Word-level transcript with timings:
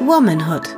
Womanhood. 0.00 0.76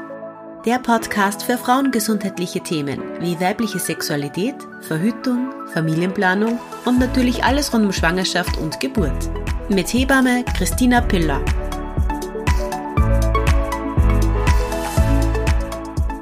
Der 0.65 0.79
Podcast 0.79 1.43
für 1.43 1.58
frauengesundheitliche 1.58 2.60
Themen 2.60 3.02
wie 3.21 3.40
weibliche 3.40 3.78
Sexualität, 3.78 4.54
Verhütung, 4.80 5.53
Familienplanung 5.72 6.58
und 6.85 6.98
natürlich 6.98 7.45
alles 7.45 7.72
rund 7.72 7.87
um 7.87 7.92
Schwangerschaft 7.92 8.58
und 8.58 8.80
Geburt. 8.80 9.30
Mit 9.69 9.92
Hebamme 9.92 10.45
Christina 10.56 11.00
Piller. 11.00 11.40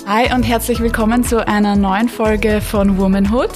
Hi 0.07 0.33
und 0.35 0.43
herzlich 0.45 0.81
willkommen 0.81 1.25
zu 1.25 1.47
einer 1.47 1.77
neuen 1.77 2.09
Folge 2.09 2.61
von 2.61 2.99
Womanhood. 2.99 3.51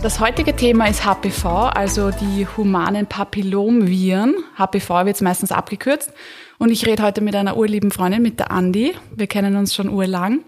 Das 0.00 0.20
heutige 0.20 0.54
Thema 0.54 0.86
ist 0.86 1.04
HPV, 1.04 1.70
also 1.74 2.12
die 2.12 2.46
humanen 2.56 3.06
Papillomviren. 3.06 4.36
HPV 4.56 5.06
wird 5.06 5.16
es 5.16 5.22
meistens 5.22 5.50
abgekürzt. 5.50 6.12
Und 6.58 6.70
ich 6.70 6.86
rede 6.86 7.04
heute 7.04 7.20
mit 7.20 7.36
einer 7.36 7.56
urlieben 7.56 7.90
Freundin, 7.92 8.22
mit 8.22 8.40
der 8.40 8.50
Andi. 8.50 8.94
Wir 9.14 9.28
kennen 9.28 9.56
uns 9.56 9.74
schon 9.74 9.88
urlang. 9.88 10.44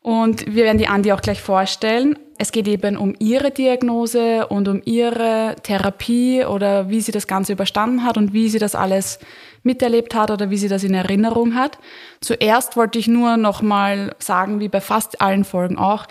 Und 0.00 0.46
wir 0.46 0.64
werden 0.64 0.78
die 0.78 0.86
Andi 0.86 1.12
auch 1.12 1.22
gleich 1.22 1.40
vorstellen. 1.40 2.18
Es 2.38 2.52
geht 2.52 2.68
eben 2.68 2.96
um 2.96 3.14
ihre 3.18 3.50
Diagnose 3.50 4.46
und 4.48 4.68
um 4.68 4.82
ihre 4.84 5.56
Therapie 5.62 6.44
oder 6.44 6.90
wie 6.90 7.00
sie 7.00 7.12
das 7.12 7.26
Ganze 7.26 7.52
überstanden 7.52 8.04
hat 8.04 8.16
und 8.16 8.32
wie 8.32 8.48
sie 8.48 8.58
das 8.58 8.74
alles 8.74 9.18
miterlebt 9.62 10.14
hat 10.14 10.30
oder 10.30 10.50
wie 10.50 10.56
sie 10.56 10.68
das 10.68 10.84
in 10.84 10.94
Erinnerung 10.94 11.54
hat. 11.54 11.78
Zuerst 12.20 12.76
wollte 12.76 12.98
ich 12.98 13.08
nur 13.08 13.36
nochmal 13.36 14.14
sagen, 14.18 14.60
wie 14.60 14.68
bei 14.68 14.80
fast 14.80 15.20
allen 15.20 15.44
Folgen 15.44 15.78
auch, 15.78 16.06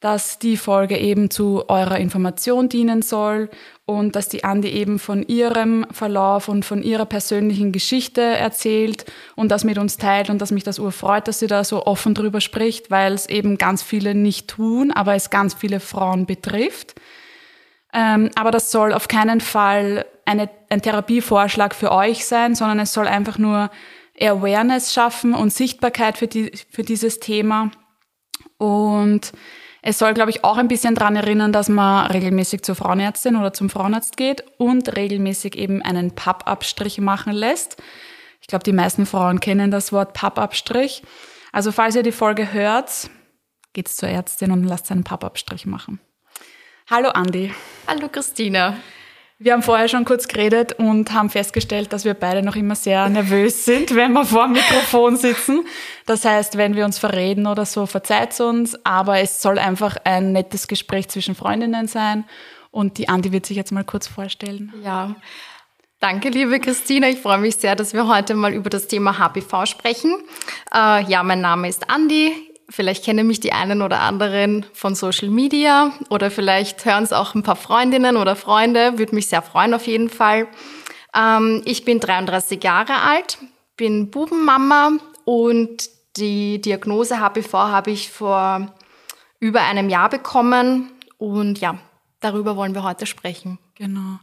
dass 0.00 0.38
die 0.38 0.56
Folge 0.56 0.98
eben 0.98 1.30
zu 1.30 1.68
eurer 1.68 1.98
Information 1.98 2.68
dienen 2.68 3.00
soll 3.02 3.48
und 3.86 4.14
dass 4.14 4.28
die 4.28 4.44
Andi 4.44 4.68
eben 4.68 4.98
von 4.98 5.26
ihrem 5.26 5.86
Verlauf 5.90 6.48
und 6.48 6.64
von 6.64 6.82
ihrer 6.82 7.06
persönlichen 7.06 7.72
Geschichte 7.72 8.20
erzählt 8.20 9.06
und 9.36 9.50
das 9.50 9.64
mit 9.64 9.78
uns 9.78 9.96
teilt 9.96 10.28
und 10.28 10.40
dass 10.42 10.50
mich 10.50 10.64
das 10.64 10.78
urfreut, 10.78 11.28
dass 11.28 11.38
sie 11.38 11.46
da 11.46 11.64
so 11.64 11.86
offen 11.86 12.14
drüber 12.14 12.40
spricht, 12.40 12.90
weil 12.90 13.14
es 13.14 13.26
eben 13.26 13.56
ganz 13.56 13.82
viele 13.82 14.14
nicht 14.14 14.48
tun, 14.48 14.92
aber 14.92 15.14
es 15.14 15.30
ganz 15.30 15.54
viele 15.54 15.80
Frauen 15.80 16.26
betrifft. 16.26 16.94
Ähm, 17.94 18.30
aber 18.34 18.50
das 18.50 18.70
soll 18.70 18.92
auf 18.92 19.08
keinen 19.08 19.40
Fall 19.40 20.04
eine, 20.26 20.50
ein 20.68 20.82
Therapievorschlag 20.82 21.74
für 21.74 21.92
euch 21.92 22.26
sein, 22.26 22.54
sondern 22.54 22.80
es 22.80 22.92
soll 22.92 23.06
einfach 23.06 23.38
nur 23.38 23.70
Awareness 24.20 24.92
schaffen 24.92 25.32
und 25.32 25.52
Sichtbarkeit 25.52 26.18
für, 26.18 26.26
die, 26.26 26.52
für 26.70 26.82
dieses 26.82 27.20
Thema. 27.20 27.70
Und 28.58 29.32
es 29.88 30.00
soll, 30.00 30.14
glaube 30.14 30.30
ich, 30.30 30.42
auch 30.42 30.56
ein 30.56 30.66
bisschen 30.66 30.96
daran 30.96 31.14
erinnern, 31.14 31.52
dass 31.52 31.68
man 31.68 32.10
regelmäßig 32.10 32.62
zur 32.62 32.74
Frauenärztin 32.74 33.36
oder 33.36 33.52
zum 33.52 33.70
Frauenarzt 33.70 34.16
geht 34.16 34.42
und 34.58 34.96
regelmäßig 34.96 35.56
eben 35.56 35.80
einen 35.80 36.12
Pappabstrich 36.12 36.98
machen 36.98 37.32
lässt. 37.32 37.80
Ich 38.40 38.48
glaube, 38.48 38.64
die 38.64 38.72
meisten 38.72 39.06
Frauen 39.06 39.38
kennen 39.38 39.70
das 39.70 39.92
Wort 39.92 40.12
Pappabstrich. 40.12 41.04
Also 41.52 41.70
falls 41.70 41.94
ihr 41.94 42.02
die 42.02 42.10
Folge 42.10 42.52
hört, 42.52 43.10
geht's 43.74 43.96
zur 43.96 44.08
Ärztin 44.08 44.50
und 44.50 44.64
lasst 44.64 44.90
einen 44.90 45.04
Pappabstrich 45.04 45.66
machen. 45.66 46.00
Hallo 46.90 47.10
Andi. 47.10 47.54
Hallo 47.86 48.08
Christina. 48.08 48.78
Wir 49.38 49.52
haben 49.52 49.62
vorher 49.62 49.86
schon 49.88 50.06
kurz 50.06 50.28
geredet 50.28 50.72
und 50.78 51.12
haben 51.12 51.28
festgestellt, 51.28 51.92
dass 51.92 52.06
wir 52.06 52.14
beide 52.14 52.42
noch 52.42 52.56
immer 52.56 52.74
sehr 52.74 53.06
nervös 53.10 53.66
sind, 53.66 53.94
wenn 53.94 54.12
wir 54.12 54.24
vor 54.24 54.44
dem 54.44 54.52
Mikrofon 54.52 55.16
sitzen. 55.18 55.66
Das 56.06 56.24
heißt, 56.24 56.56
wenn 56.56 56.74
wir 56.74 56.86
uns 56.86 56.98
verreden 56.98 57.46
oder 57.46 57.66
so, 57.66 57.84
verzeiht 57.84 58.40
uns. 58.40 58.82
Aber 58.86 59.18
es 59.18 59.42
soll 59.42 59.58
einfach 59.58 59.98
ein 60.04 60.32
nettes 60.32 60.68
Gespräch 60.68 61.08
zwischen 61.10 61.34
Freundinnen 61.34 61.86
sein. 61.86 62.24
Und 62.70 62.96
die 62.96 63.10
Andi 63.10 63.30
wird 63.30 63.44
sich 63.44 63.58
jetzt 63.58 63.72
mal 63.72 63.84
kurz 63.84 64.06
vorstellen. 64.06 64.72
Ja. 64.82 65.14
Danke, 66.00 66.30
liebe 66.30 66.58
Christina. 66.58 67.08
Ich 67.08 67.20
freue 67.20 67.38
mich 67.38 67.56
sehr, 67.56 67.76
dass 67.76 67.92
wir 67.92 68.06
heute 68.06 68.34
mal 68.34 68.54
über 68.54 68.70
das 68.70 68.88
Thema 68.88 69.18
HPV 69.18 69.66
sprechen. 69.66 70.14
Äh, 70.74 71.04
ja, 71.04 71.22
mein 71.22 71.42
Name 71.42 71.68
ist 71.68 71.90
Andi. 71.90 72.55
Vielleicht 72.68 73.04
kennen 73.04 73.26
mich 73.26 73.38
die 73.38 73.52
einen 73.52 73.80
oder 73.80 74.00
anderen 74.00 74.66
von 74.72 74.94
Social 74.94 75.28
Media 75.28 75.92
oder 76.10 76.30
vielleicht 76.30 76.84
hören 76.84 77.04
es 77.04 77.12
auch 77.12 77.34
ein 77.34 77.44
paar 77.44 77.56
Freundinnen 77.56 78.16
oder 78.16 78.34
Freunde. 78.34 78.98
Würde 78.98 79.14
mich 79.14 79.28
sehr 79.28 79.42
freuen 79.42 79.72
auf 79.72 79.86
jeden 79.86 80.08
Fall. 80.08 80.48
Ähm, 81.14 81.62
ich 81.64 81.84
bin 81.84 82.00
33 82.00 82.62
Jahre 82.62 83.02
alt, 83.02 83.38
bin 83.76 84.10
Bubenmama 84.10 84.92
und 85.24 85.88
die 86.16 86.60
Diagnose 86.60 87.20
HPV 87.20 87.52
habe 87.52 87.90
ich 87.90 88.10
vor 88.10 88.74
über 89.38 89.62
einem 89.62 89.88
Jahr 89.88 90.08
bekommen 90.08 90.90
und 91.18 91.60
ja, 91.60 91.78
darüber 92.20 92.56
wollen 92.56 92.74
wir 92.74 92.82
heute 92.82 93.06
sprechen. 93.06 93.58
Genau. 93.76 94.18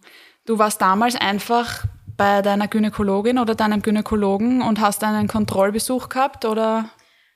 Du 0.45 0.59
warst 0.59 0.81
damals 0.81 1.15
einfach 1.15 1.85
bei 2.17 2.41
deiner 2.41 2.67
Gynäkologin 2.67 3.39
oder 3.39 3.55
deinem 3.55 3.81
Gynäkologen 3.81 4.61
und 4.61 4.81
hast 4.81 5.03
einen 5.03 5.27
Kontrollbesuch 5.27 6.09
gehabt 6.09 6.45
oder? 6.45 6.89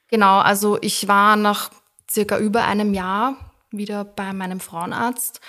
Genau, 0.10 0.40
also 0.40 0.78
ich 0.82 1.08
war 1.08 1.36
nach 1.36 1.72
circa 2.10 2.38
über 2.38 2.66
einem 2.66 2.94
Jahr 2.94 3.36
wieder 3.72 4.06
bei 4.06 4.34
meinem 4.34 4.60
Frauenarzt. 4.60 5.42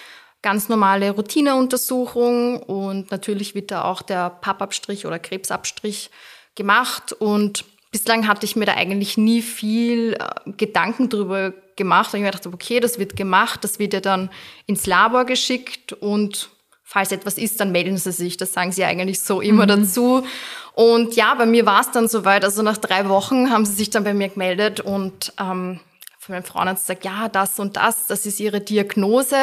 Ganz 0.43 0.69
normale 0.69 1.11
Routineuntersuchung 1.11 2.63
und 2.63 3.11
natürlich 3.11 3.55
wird 3.55 3.71
da 3.71 3.85
auch 3.85 4.03
der 4.03 4.31
Pappabstrich 4.31 5.07
oder 5.07 5.19
Krebsabstrich 5.19 6.11
gemacht 6.55 7.13
und 7.13 7.65
bislang 7.91 8.29
hatte 8.29 8.47
ich 8.47 8.57
mir 8.57 8.67
da 8.67 8.75
eigentlich 8.75 9.17
nie 9.17 9.43
viel 9.43 10.15
äh, 10.15 10.51
Gedanken 10.53 11.09
drüber 11.09 11.53
gemacht. 11.77 12.13
Und 12.13 12.21
ich 12.21 12.25
mir 12.25 12.33
dachte, 12.33 12.53
okay, 12.53 12.81
das 12.81 12.99
wird 12.99 13.17
gemacht, 13.17 13.65
das 13.65 13.79
wird 13.79 13.95
ja 13.95 14.01
dann 14.01 14.31
ins 14.67 14.87
Labor 14.87 15.25
geschickt 15.25 15.93
und 15.95 16.51
falls 16.91 17.13
etwas 17.13 17.37
ist, 17.37 17.61
dann 17.61 17.71
melden 17.71 17.99
Sie 17.99 18.13
sich. 18.13 18.39
Das 18.39 18.55
sagen 18.55 18.73
Sie 18.73 18.83
eigentlich 18.83 19.21
so 19.21 19.43
immer 19.43 19.65
mhm. 19.65 19.83
dazu. 19.83 20.25
Und 20.73 21.17
ja, 21.17 21.35
bei 21.35 21.45
mir 21.45 21.67
war 21.67 21.83
es 21.83 21.91
dann 21.91 22.09
soweit. 22.09 22.45
Also 22.45 22.63
nach 22.63 22.79
drei 22.79 23.11
Wochen 23.11 23.51
haben 23.51 23.67
sie 23.67 23.75
sich 23.75 23.91
dann 23.91 24.05
bei 24.05 24.15
mir 24.15 24.29
gemeldet 24.31 24.81
und 24.81 25.35
ähm, 25.39 25.81
von 26.19 26.35
meinem 26.35 26.45
Frauenarzt 26.45 26.87
gesagt, 26.87 27.05
ja, 27.05 27.29
das 27.29 27.59
und 27.59 27.77
das, 27.77 28.07
das 28.07 28.25
ist 28.25 28.41
ihre 28.41 28.63
Diagnose. 28.63 29.37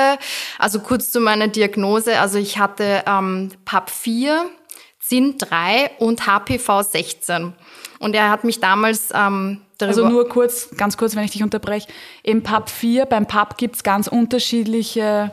Also 0.57 0.79
kurz 0.79 1.11
zu 1.11 1.19
meiner 1.19 1.47
Diagnose. 1.47 2.19
Also 2.19 2.39
ich 2.39 2.57
hatte 2.57 3.03
ähm, 3.05 3.51
PAP 3.63 3.91
4, 3.91 4.49
ZIN 4.99 5.37
3 5.37 5.91
und 5.99 6.25
HPV 6.25 6.81
16. 6.81 7.53
Und 7.99 8.15
er 8.15 8.31
hat 8.31 8.43
mich 8.43 8.59
damals 8.59 9.09
ähm, 9.13 9.61
darüber... 9.77 9.97
Also 9.97 10.09
nur 10.09 10.29
kurz, 10.29 10.69
ganz 10.77 10.97
kurz, 10.97 11.15
wenn 11.15 11.25
ich 11.25 11.31
dich 11.31 11.43
unterbreche. 11.43 11.87
Im 12.23 12.41
PAP 12.41 12.71
4, 12.71 13.05
beim 13.05 13.27
PAP 13.27 13.57
gibt's 13.57 13.83
ganz 13.83 14.07
unterschiedliche 14.07 15.31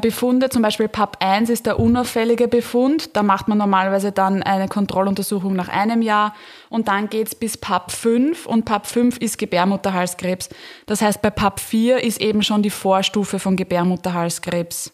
Befunde, 0.00 0.48
zum 0.50 0.62
Beispiel 0.62 0.88
PAP 0.88 1.18
1 1.20 1.48
ist 1.48 1.64
der 1.64 1.78
unauffällige 1.78 2.48
Befund. 2.48 3.16
Da 3.16 3.22
macht 3.22 3.48
man 3.48 3.58
normalerweise 3.58 4.12
dann 4.12 4.42
eine 4.42 4.68
Kontrolluntersuchung 4.68 5.54
nach 5.54 5.68
einem 5.68 6.02
Jahr 6.02 6.34
und 6.68 6.88
dann 6.88 7.08
geht's 7.08 7.34
bis 7.34 7.56
PAP 7.56 7.92
5 7.92 8.46
und 8.46 8.64
PAP 8.64 8.86
5 8.86 9.18
ist 9.18 9.38
Gebärmutterhalskrebs. 9.38 10.48
Das 10.86 11.02
heißt, 11.02 11.22
bei 11.22 11.30
PAP 11.30 11.60
4 11.60 12.02
ist 12.02 12.20
eben 12.20 12.42
schon 12.42 12.62
die 12.62 12.70
Vorstufe 12.70 13.38
von 13.38 13.56
Gebärmutterhalskrebs. 13.56 14.92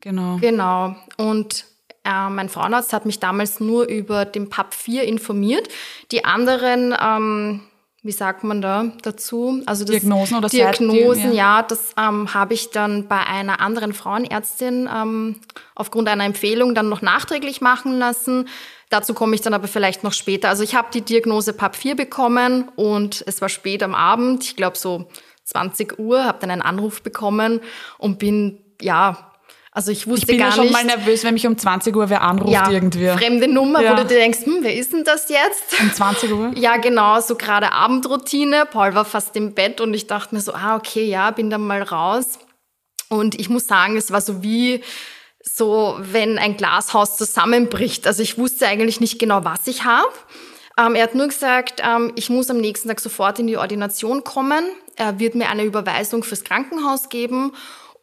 Genau. 0.00 0.38
Genau. 0.40 0.94
Und 1.16 1.66
äh, 2.04 2.28
mein 2.30 2.48
Frauenarzt 2.48 2.92
hat 2.92 3.06
mich 3.06 3.20
damals 3.20 3.60
nur 3.60 3.86
über 3.86 4.24
den 4.24 4.48
PAP 4.48 4.72
4 4.72 5.04
informiert. 5.04 5.68
Die 6.10 6.24
anderen 6.24 6.94
ähm, 6.98 7.60
wie 8.02 8.12
sagt 8.12 8.44
man 8.44 8.62
da 8.62 8.92
dazu? 9.02 9.62
Also 9.66 9.84
das 9.84 9.92
Diagnosen 9.92 10.38
oder 10.38 10.48
Diagnosen, 10.48 11.32
ja. 11.32 11.58
ja, 11.58 11.62
das 11.62 11.92
ähm, 11.98 12.32
habe 12.32 12.54
ich 12.54 12.70
dann 12.70 13.08
bei 13.08 13.18
einer 13.18 13.60
anderen 13.60 13.92
Frauenärztin 13.92 14.88
ähm, 14.92 15.36
aufgrund 15.74 16.08
einer 16.08 16.24
Empfehlung 16.24 16.74
dann 16.74 16.88
noch 16.88 17.02
nachträglich 17.02 17.60
machen 17.60 17.98
lassen. 17.98 18.48
Dazu 18.88 19.12
komme 19.12 19.34
ich 19.34 19.42
dann 19.42 19.54
aber 19.54 19.68
vielleicht 19.68 20.02
noch 20.02 20.14
später. 20.14 20.48
Also 20.48 20.62
ich 20.62 20.74
habe 20.74 20.88
die 20.92 21.02
Diagnose 21.02 21.52
PAP 21.52 21.76
4 21.76 21.96
bekommen 21.96 22.68
und 22.74 23.22
es 23.26 23.40
war 23.42 23.48
spät 23.48 23.82
am 23.82 23.94
Abend, 23.94 24.44
ich 24.44 24.56
glaube 24.56 24.78
so 24.78 25.08
20 25.44 25.98
Uhr, 25.98 26.24
habe 26.24 26.38
dann 26.40 26.50
einen 26.50 26.62
Anruf 26.62 27.02
bekommen 27.02 27.60
und 27.98 28.18
bin 28.18 28.58
ja 28.80 29.29
also 29.80 29.92
ich 29.92 30.06
wusste 30.06 30.24
ich 30.24 30.26
bin 30.26 30.36
gar 30.36 30.50
ja 30.50 30.56
schon 30.56 30.70
mal 30.70 30.84
nervös, 30.84 31.24
wenn 31.24 31.32
mich 31.32 31.46
um 31.46 31.56
20 31.56 31.96
Uhr 31.96 32.10
wer 32.10 32.20
anruft 32.20 32.52
ja, 32.52 32.70
irgendwie. 32.70 33.08
Fremde 33.08 33.48
Nummer, 33.48 33.80
ja. 33.80 33.92
wo 33.92 33.96
du 33.96 34.04
dir 34.04 34.18
denkst, 34.18 34.40
hm, 34.44 34.58
wer 34.60 34.74
ist 34.74 34.92
denn 34.92 35.04
das 35.04 35.30
jetzt? 35.30 35.80
Um 35.80 35.90
20 35.90 36.32
Uhr? 36.32 36.52
Ja, 36.54 36.76
genau, 36.76 37.18
so 37.22 37.34
gerade 37.34 37.72
Abendroutine. 37.72 38.66
Paul 38.70 38.94
war 38.94 39.06
fast 39.06 39.34
im 39.36 39.54
Bett 39.54 39.80
und 39.80 39.94
ich 39.94 40.06
dachte 40.06 40.34
mir 40.34 40.42
so, 40.42 40.52
ah, 40.52 40.76
okay, 40.76 41.06
ja, 41.06 41.30
bin 41.30 41.48
dann 41.48 41.66
mal 41.66 41.82
raus. 41.82 42.38
Und 43.08 43.40
ich 43.40 43.48
muss 43.48 43.66
sagen, 43.66 43.96
es 43.96 44.10
war 44.10 44.20
so 44.20 44.42
wie 44.42 44.82
so, 45.42 45.96
wenn 45.98 46.36
ein 46.36 46.58
Glashaus 46.58 47.16
zusammenbricht. 47.16 48.06
Also 48.06 48.22
ich 48.22 48.36
wusste 48.36 48.66
eigentlich 48.66 49.00
nicht 49.00 49.18
genau, 49.18 49.44
was 49.44 49.66
ich 49.66 49.84
habe. 49.84 50.12
Ähm, 50.78 50.94
er 50.94 51.04
hat 51.04 51.14
nur 51.14 51.28
gesagt, 51.28 51.80
ähm, 51.82 52.12
ich 52.16 52.28
muss 52.28 52.50
am 52.50 52.58
nächsten 52.58 52.88
Tag 52.88 53.00
sofort 53.00 53.38
in 53.38 53.46
die 53.46 53.56
Ordination 53.56 54.24
kommen. 54.24 54.62
Er 54.96 55.18
wird 55.18 55.36
mir 55.36 55.48
eine 55.48 55.64
Überweisung 55.64 56.22
fürs 56.22 56.44
Krankenhaus 56.44 57.08
geben 57.08 57.52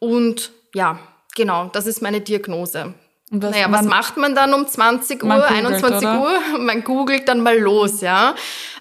und 0.00 0.50
ja, 0.74 0.98
Genau, 1.38 1.70
das 1.72 1.86
ist 1.86 2.02
meine 2.02 2.20
Diagnose. 2.20 2.94
Was, 3.30 3.52
naja, 3.52 3.70
was 3.70 3.86
macht 3.86 4.16
man 4.16 4.34
dann 4.34 4.52
um 4.52 4.66
20 4.66 5.22
Uhr, 5.22 5.28
googelt, 5.28 5.50
21 5.52 5.96
oder? 5.98 6.20
Uhr? 6.20 6.58
Man 6.58 6.82
googelt 6.82 7.28
dann 7.28 7.42
mal 7.42 7.58
los, 7.58 8.00
ja. 8.00 8.34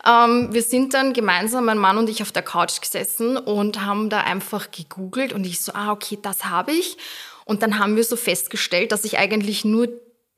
Ähm, 0.04 0.48
wir 0.52 0.64
sind 0.64 0.96
dann 0.96 1.14
gemeinsam, 1.14 1.66
mein 1.66 1.78
Mann 1.78 1.98
und 1.98 2.10
ich, 2.10 2.24
auf 2.24 2.32
der 2.32 2.42
Couch 2.42 2.82
gesessen 2.82 3.38
und 3.38 3.86
haben 3.86 4.10
da 4.10 4.22
einfach 4.22 4.72
gegoogelt 4.72 5.34
und 5.34 5.46
ich 5.46 5.62
so, 5.62 5.74
ah, 5.74 5.92
okay, 5.92 6.18
das 6.20 6.46
habe 6.46 6.72
ich. 6.72 6.98
Und 7.46 7.62
dann 7.62 7.78
haben 7.78 7.96
wir 7.96 8.04
so 8.04 8.16
festgestellt, 8.16 8.92
dass 8.92 9.06
ich 9.06 9.20
eigentlich 9.20 9.66
nur 9.66 9.90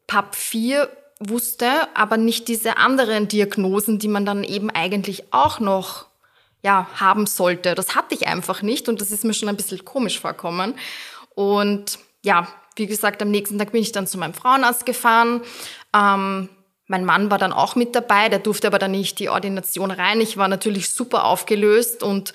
PAP 0.07 0.35
4 0.35 0.89
wusste, 1.21 1.69
aber 1.93 2.17
nicht 2.17 2.49
diese 2.49 2.75
anderen 2.77 3.29
Diagnosen, 3.29 3.97
die 3.97 4.09
man 4.09 4.25
dann 4.25 4.43
eben 4.43 4.69
eigentlich 4.69 5.31
auch 5.31 5.61
noch 5.61 6.07
ja, 6.63 6.87
haben 6.95 7.27
sollte. 7.27 7.75
Das 7.75 7.95
hatte 7.95 8.15
ich 8.15 8.27
einfach 8.27 8.61
nicht 8.61 8.89
und 8.89 8.99
das 8.99 9.11
ist 9.11 9.23
mir 9.23 9.33
schon 9.33 9.47
ein 9.47 9.55
bisschen 9.55 9.85
komisch 9.85 10.19
vorkommen. 10.19 10.73
Und 11.35 11.99
ja, 12.23 12.47
wie 12.75 12.87
gesagt, 12.87 13.21
am 13.21 13.31
nächsten 13.31 13.57
Tag 13.57 13.71
bin 13.71 13.81
ich 13.81 13.91
dann 13.91 14.07
zu 14.07 14.17
meinem 14.17 14.33
Frauenarzt 14.33 14.85
gefahren. 14.85 15.41
Ähm, 15.93 16.49
mein 16.87 17.05
Mann 17.05 17.29
war 17.29 17.37
dann 17.37 17.53
auch 17.53 17.75
mit 17.75 17.95
dabei, 17.95 18.29
der 18.29 18.39
durfte 18.39 18.67
aber 18.67 18.79
dann 18.79 18.91
nicht 18.91 19.19
die 19.19 19.29
Ordination 19.29 19.91
rein. 19.91 20.21
Ich 20.21 20.37
war 20.37 20.47
natürlich 20.47 20.89
super 20.89 21.25
aufgelöst 21.25 22.01
und 22.01 22.33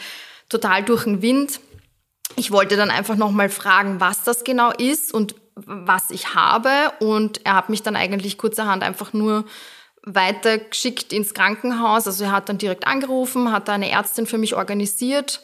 total 0.48 0.84
durch 0.84 1.04
den 1.04 1.22
Wind. 1.22 1.60
Ich 2.36 2.52
wollte 2.52 2.76
dann 2.76 2.90
einfach 2.90 3.16
nochmal 3.16 3.48
fragen, 3.48 4.00
was 4.00 4.22
das 4.22 4.44
genau 4.44 4.70
ist 4.70 5.12
und 5.12 5.34
was 5.56 6.10
ich 6.10 6.34
habe. 6.34 6.70
Und 7.00 7.44
er 7.44 7.54
hat 7.54 7.68
mich 7.68 7.82
dann 7.82 7.96
eigentlich 7.96 8.38
kurzerhand 8.38 8.82
einfach 8.82 9.12
nur 9.12 9.44
weitergeschickt 10.02 11.12
ins 11.12 11.34
Krankenhaus. 11.34 12.06
Also 12.06 12.24
er 12.24 12.32
hat 12.32 12.48
dann 12.48 12.58
direkt 12.58 12.86
angerufen, 12.86 13.52
hat 13.52 13.68
eine 13.68 13.90
Ärztin 13.90 14.26
für 14.26 14.38
mich 14.38 14.54
organisiert. 14.54 15.40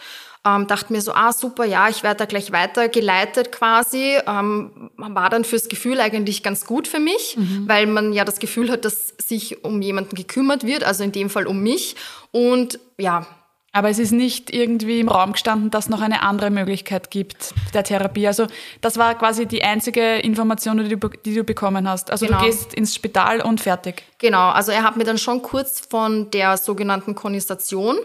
Ähm, 0.47 0.67
dachte 0.67 0.93
mir 0.93 1.03
so, 1.03 1.13
ah 1.13 1.33
super, 1.33 1.65
ja, 1.65 1.91
ich 1.91 2.03
werde 2.03 2.19
da 2.19 2.25
gleich 2.25 2.51
weitergeleitet 2.51 3.53
quasi. 3.53 4.17
Ähm, 4.27 4.91
war 4.97 5.29
dann 5.29 5.45
fürs 5.45 5.69
Gefühl 5.69 6.01
eigentlich 6.01 6.43
ganz 6.43 6.65
gut 6.65 6.89
für 6.89 6.99
mich, 6.99 7.37
mhm. 7.37 7.69
weil 7.69 7.87
man 7.87 8.15
ja 8.15 8.25
das 8.25 8.39
Gefühl 8.39 8.71
hat, 8.71 8.87
dass 8.87 9.15
sich 9.19 9.65
um 9.65 9.83
jemanden 9.83 10.17
gekümmert 10.17 10.65
wird, 10.65 10.83
also 10.83 11.05
in 11.05 11.13
dem 11.13 11.29
Fall 11.29 11.47
um 11.47 11.61
mich. 11.61 11.95
Und 12.33 12.79
ja, 12.97 13.27
aber 13.73 13.89
es 13.89 14.01
ist 14.01 14.11
nicht 14.11 14.53
irgendwie 14.53 14.99
im 14.99 15.09
Raum 15.09 15.33
gestanden, 15.33 15.71
dass 15.71 15.89
noch 15.89 16.01
eine 16.01 16.23
andere 16.23 16.51
Möglichkeit 16.51 17.11
gibt 17.11 17.55
der 17.73 17.85
Therapie. 17.85 18.27
Also 18.27 18.47
das 18.81 18.99
war 18.99 19.17
quasi 19.17 19.47
die 19.47 19.63
einzige 19.63 20.17
Information, 20.17 20.79
die 20.79 20.97
du, 20.97 21.09
die 21.09 21.35
du 21.35 21.45
bekommen 21.45 21.89
hast. 21.89 22.11
Also 22.11 22.27
genau. 22.27 22.41
du 22.41 22.47
gehst 22.47 22.75
ins 22.75 22.95
Spital 22.95 23.41
und 23.41 23.61
fertig. 23.61 24.03
Genau, 24.19 24.49
also 24.49 24.73
er 24.73 24.83
hat 24.83 24.97
mir 24.97 25.05
dann 25.05 25.19
schon 25.19 25.43
kurz 25.43 25.81
von 25.81 26.31
der 26.33 26.57
sogenannten 26.57 27.15
Konisation 27.15 27.97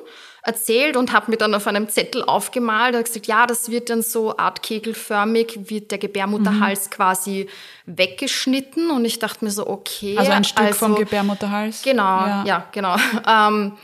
erzählt 0.45 0.95
und 0.95 1.11
hat 1.11 1.27
mir 1.27 1.37
dann 1.37 1.55
auf 1.55 1.65
einem 1.65 1.89
Zettel 1.89 2.23
aufgemalt. 2.23 2.95
Hat 2.95 3.05
gesagt, 3.05 3.27
ja, 3.27 3.47
das 3.47 3.69
wird 3.69 3.89
dann 3.89 4.03
so 4.03 4.37
artkegelförmig, 4.37 5.69
wird 5.69 5.91
der 5.91 5.97
Gebärmutterhals 5.97 6.85
mhm. 6.85 6.89
quasi 6.91 7.49
weggeschnitten. 7.85 8.91
Und 8.91 9.05
ich 9.05 9.19
dachte 9.19 9.43
mir 9.43 9.51
so, 9.51 9.67
okay. 9.67 10.17
Also 10.17 10.31
ein 10.31 10.43
Stück 10.43 10.65
also, 10.65 10.77
vom 10.77 10.95
Gebärmutterhals? 10.95 11.81
Genau, 11.81 12.03
ja, 12.03 12.43
ja 12.45 12.67
genau. 12.71 12.95
Ähm, 13.27 13.77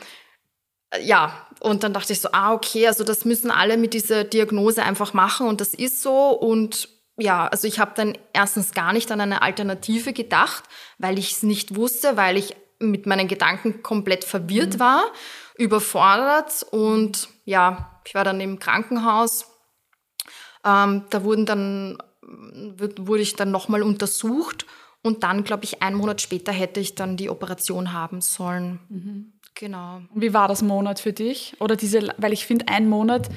ja, 1.01 1.47
und 1.61 1.83
dann 1.83 1.93
dachte 1.93 2.13
ich 2.13 2.21
so, 2.21 2.29
ah, 2.31 2.53
okay, 2.53 2.87
also 2.87 3.03
das 3.03 3.25
müssen 3.25 3.49
alle 3.49 3.77
mit 3.77 3.93
dieser 3.93 4.23
Diagnose 4.23 4.83
einfach 4.83 5.13
machen 5.13 5.47
und 5.47 5.61
das 5.61 5.73
ist 5.73 6.01
so. 6.01 6.29
Und 6.29 6.89
ja, 7.17 7.47
also 7.47 7.67
ich 7.67 7.79
habe 7.79 7.91
dann 7.95 8.17
erstens 8.33 8.73
gar 8.73 8.93
nicht 8.93 9.11
an 9.11 9.21
eine 9.21 9.41
Alternative 9.41 10.13
gedacht, 10.13 10.63
weil 10.97 11.17
ich 11.17 11.31
es 11.31 11.43
nicht 11.43 11.75
wusste, 11.75 12.17
weil 12.17 12.37
ich 12.37 12.55
mit 12.79 13.05
meinen 13.05 13.27
Gedanken 13.27 13.83
komplett 13.83 14.23
verwirrt 14.23 14.75
mhm. 14.75 14.79
war, 14.79 15.03
überfordert. 15.57 16.65
Und 16.71 17.29
ja, 17.45 18.01
ich 18.05 18.15
war 18.15 18.23
dann 18.23 18.41
im 18.41 18.59
Krankenhaus. 18.59 19.47
Ähm, 20.65 21.05
da 21.09 21.23
wurden 21.23 21.45
dann, 21.45 21.97
wurde 22.21 23.21
ich 23.21 23.35
dann 23.35 23.51
nochmal 23.51 23.83
untersucht 23.83 24.65
und 25.03 25.23
dann, 25.23 25.43
glaube 25.43 25.63
ich, 25.63 25.81
einen 25.81 25.95
Monat 25.95 26.21
später 26.21 26.51
hätte 26.51 26.79
ich 26.79 26.95
dann 26.95 27.17
die 27.17 27.29
Operation 27.29 27.93
haben 27.93 28.21
sollen. 28.21 28.79
Mhm. 28.89 29.33
Genau. 29.55 30.01
Und 30.13 30.21
wie 30.21 30.33
war 30.33 30.47
das 30.47 30.61
Monat 30.61 30.99
für 30.99 31.13
dich? 31.13 31.55
Oder 31.59 31.75
diese, 31.75 32.13
weil 32.17 32.33
ich 32.33 32.45
finde, 32.45 32.67
ein 32.67 32.87
Monat, 32.87 33.29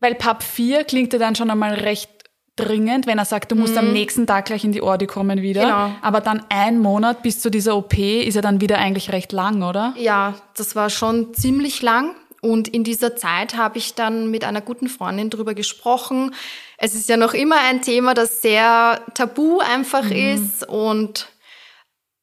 weil 0.00 0.14
PAP 0.14 0.42
4 0.42 0.84
klingt 0.84 1.12
ja 1.12 1.18
dann 1.18 1.34
schon 1.34 1.50
einmal 1.50 1.74
recht 1.74 2.17
dringend, 2.58 3.06
wenn 3.06 3.18
er 3.18 3.24
sagt, 3.24 3.50
du 3.52 3.56
musst 3.56 3.72
mhm. 3.72 3.78
am 3.78 3.92
nächsten 3.92 4.26
Tag 4.26 4.46
gleich 4.46 4.64
in 4.64 4.72
die 4.72 4.82
Ordi 4.82 5.06
kommen 5.06 5.42
wieder. 5.42 5.62
Genau. 5.62 5.90
Aber 6.02 6.20
dann 6.20 6.44
ein 6.48 6.78
Monat 6.78 7.22
bis 7.22 7.40
zu 7.40 7.50
dieser 7.50 7.76
OP 7.76 7.96
ist 7.96 8.34
ja 8.34 8.40
dann 8.40 8.60
wieder 8.60 8.78
eigentlich 8.78 9.12
recht 9.12 9.32
lang, 9.32 9.62
oder? 9.62 9.94
Ja, 9.96 10.34
das 10.56 10.76
war 10.76 10.90
schon 10.90 11.34
ziemlich 11.34 11.82
lang. 11.82 12.14
Und 12.40 12.68
in 12.68 12.84
dieser 12.84 13.16
Zeit 13.16 13.56
habe 13.56 13.78
ich 13.78 13.94
dann 13.94 14.30
mit 14.30 14.44
einer 14.44 14.60
guten 14.60 14.88
Freundin 14.88 15.30
darüber 15.30 15.54
gesprochen. 15.54 16.34
Es 16.76 16.94
ist 16.94 17.08
ja 17.08 17.16
noch 17.16 17.34
immer 17.34 17.56
ein 17.68 17.82
Thema, 17.82 18.14
das 18.14 18.42
sehr 18.42 19.02
tabu 19.14 19.58
einfach 19.58 20.04
mhm. 20.04 20.12
ist. 20.12 20.68
Und 20.68 21.28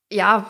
ja, 0.10 0.46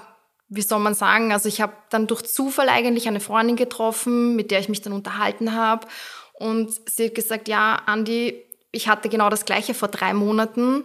wie 0.50 0.62
soll 0.62 0.80
man 0.80 0.94
sagen, 0.94 1.32
also 1.32 1.50
ich 1.50 1.62
habe 1.62 1.74
dann 1.90 2.06
durch 2.06 2.24
Zufall 2.24 2.70
eigentlich 2.70 3.08
eine 3.08 3.20
Freundin 3.20 3.56
getroffen, 3.56 4.36
mit 4.36 4.52
der 4.52 4.60
ich 4.60 4.70
mich 4.70 4.82
dann 4.82 4.94
unterhalten 4.94 5.54
habe. 5.54 5.88
Und 6.34 6.72
sie 6.88 7.08
hat 7.08 7.16
gesagt, 7.16 7.48
ja, 7.48 7.82
Andi, 7.86 8.44
ich 8.76 8.88
hatte 8.88 9.10
genau 9.10 9.30
das 9.30 9.46
gleiche 9.46 9.74
vor 9.74 9.88
drei 9.88 10.14
Monaten. 10.14 10.84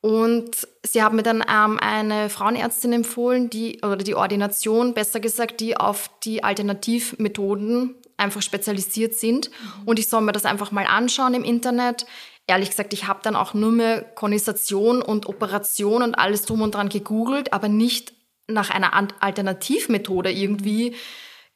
Und 0.00 0.68
sie 0.82 1.02
hat 1.02 1.14
mir 1.14 1.22
dann 1.22 1.42
ähm, 1.50 1.78
eine 1.80 2.28
Frauenärztin 2.28 2.92
empfohlen, 2.92 3.48
die, 3.48 3.80
oder 3.80 3.96
die 3.96 4.14
Ordination, 4.14 4.92
besser 4.92 5.18
gesagt, 5.18 5.60
die 5.60 5.78
auf 5.78 6.10
die 6.24 6.44
Alternativmethoden 6.44 7.94
einfach 8.18 8.42
spezialisiert 8.42 9.14
sind. 9.14 9.50
Mhm. 9.50 9.88
Und 9.88 9.98
ich 9.98 10.08
soll 10.08 10.20
mir 10.20 10.32
das 10.32 10.44
einfach 10.44 10.72
mal 10.72 10.86
anschauen 10.86 11.32
im 11.32 11.42
Internet. 11.42 12.04
Ehrlich 12.46 12.68
gesagt, 12.68 12.92
ich 12.92 13.06
habe 13.08 13.20
dann 13.22 13.34
auch 13.34 13.54
nur 13.54 13.72
mehr 13.72 14.02
Konisation 14.02 15.00
und 15.00 15.26
Operation 15.26 16.02
und 16.02 16.14
alles 16.16 16.42
drum 16.42 16.60
und 16.60 16.74
dran 16.74 16.90
gegoogelt, 16.90 17.54
aber 17.54 17.68
nicht 17.68 18.12
nach 18.46 18.68
einer 18.68 18.92
Alternativmethode 19.20 20.30
irgendwie 20.30 20.94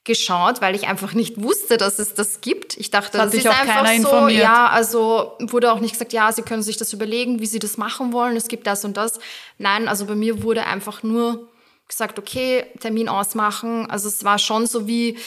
geschaut, 0.04 0.60
weil 0.60 0.74
ich 0.74 0.86
einfach 0.88 1.12
nicht 1.12 1.42
wusste, 1.42 1.76
dass 1.76 1.98
es 1.98 2.14
das 2.14 2.40
gibt. 2.40 2.76
Ich 2.78 2.90
dachte, 2.90 3.18
das, 3.18 3.32
das 3.32 3.40
ist 3.40 3.46
einfach 3.46 3.86
so. 3.86 3.92
Informiert. 3.92 4.42
Ja, 4.42 4.68
also 4.68 5.36
wurde 5.40 5.72
auch 5.72 5.80
nicht 5.80 5.92
gesagt, 5.92 6.12
ja, 6.12 6.32
Sie 6.32 6.42
können 6.42 6.62
sich 6.62 6.78
das 6.78 6.92
überlegen, 6.92 7.40
wie 7.40 7.46
Sie 7.46 7.58
das 7.58 7.76
machen 7.76 8.12
wollen. 8.12 8.36
Es 8.36 8.48
gibt 8.48 8.66
das 8.66 8.84
und 8.84 8.96
das. 8.96 9.20
Nein, 9.58 9.86
also 9.86 10.06
bei 10.06 10.14
mir 10.14 10.42
wurde 10.42 10.64
einfach 10.64 11.02
nur 11.02 11.48
gesagt, 11.88 12.18
okay, 12.18 12.64
Termin 12.80 13.08
ausmachen. 13.08 13.90
Also 13.90 14.08
es 14.08 14.24
war 14.24 14.38
schon 14.38 14.66
so 14.66 14.86
wie, 14.86 15.18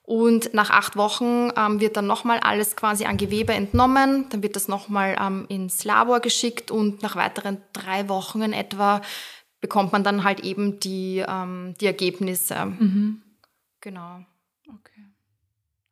Und 0.05 0.53
nach 0.53 0.71
acht 0.71 0.97
Wochen 0.97 1.51
ähm, 1.57 1.81
wird 1.81 1.97
dann 1.97 2.07
nochmal 2.07 2.41
alles 2.41 2.75
quasi 2.75 3.05
an 3.05 3.17
Gewebe 3.17 3.53
entnommen. 3.53 4.27
Dann 4.31 4.43
wird 4.43 4.57
das 4.57 4.67
nochmal 4.67 5.17
ähm, 5.21 5.47
ins 5.49 5.85
Labor 5.85 6.21
geschickt 6.21 6.71
und 6.71 7.03
nach 7.03 7.15
weiteren 7.15 7.59
drei 7.73 8.09
Wochen 8.09 8.43
in 8.43 8.53
etwa 8.53 9.01
bekommt 9.61 9.93
man 9.93 10.03
dann 10.03 10.25
halt 10.25 10.41
eben 10.41 10.81
die, 10.81 11.25
ähm, 11.27 11.75
die 11.81 11.87
Ergebnisse. 11.87 12.67
Mhm. 12.67 13.23
Genau. 13.81 14.25
Okay. 14.69 15.07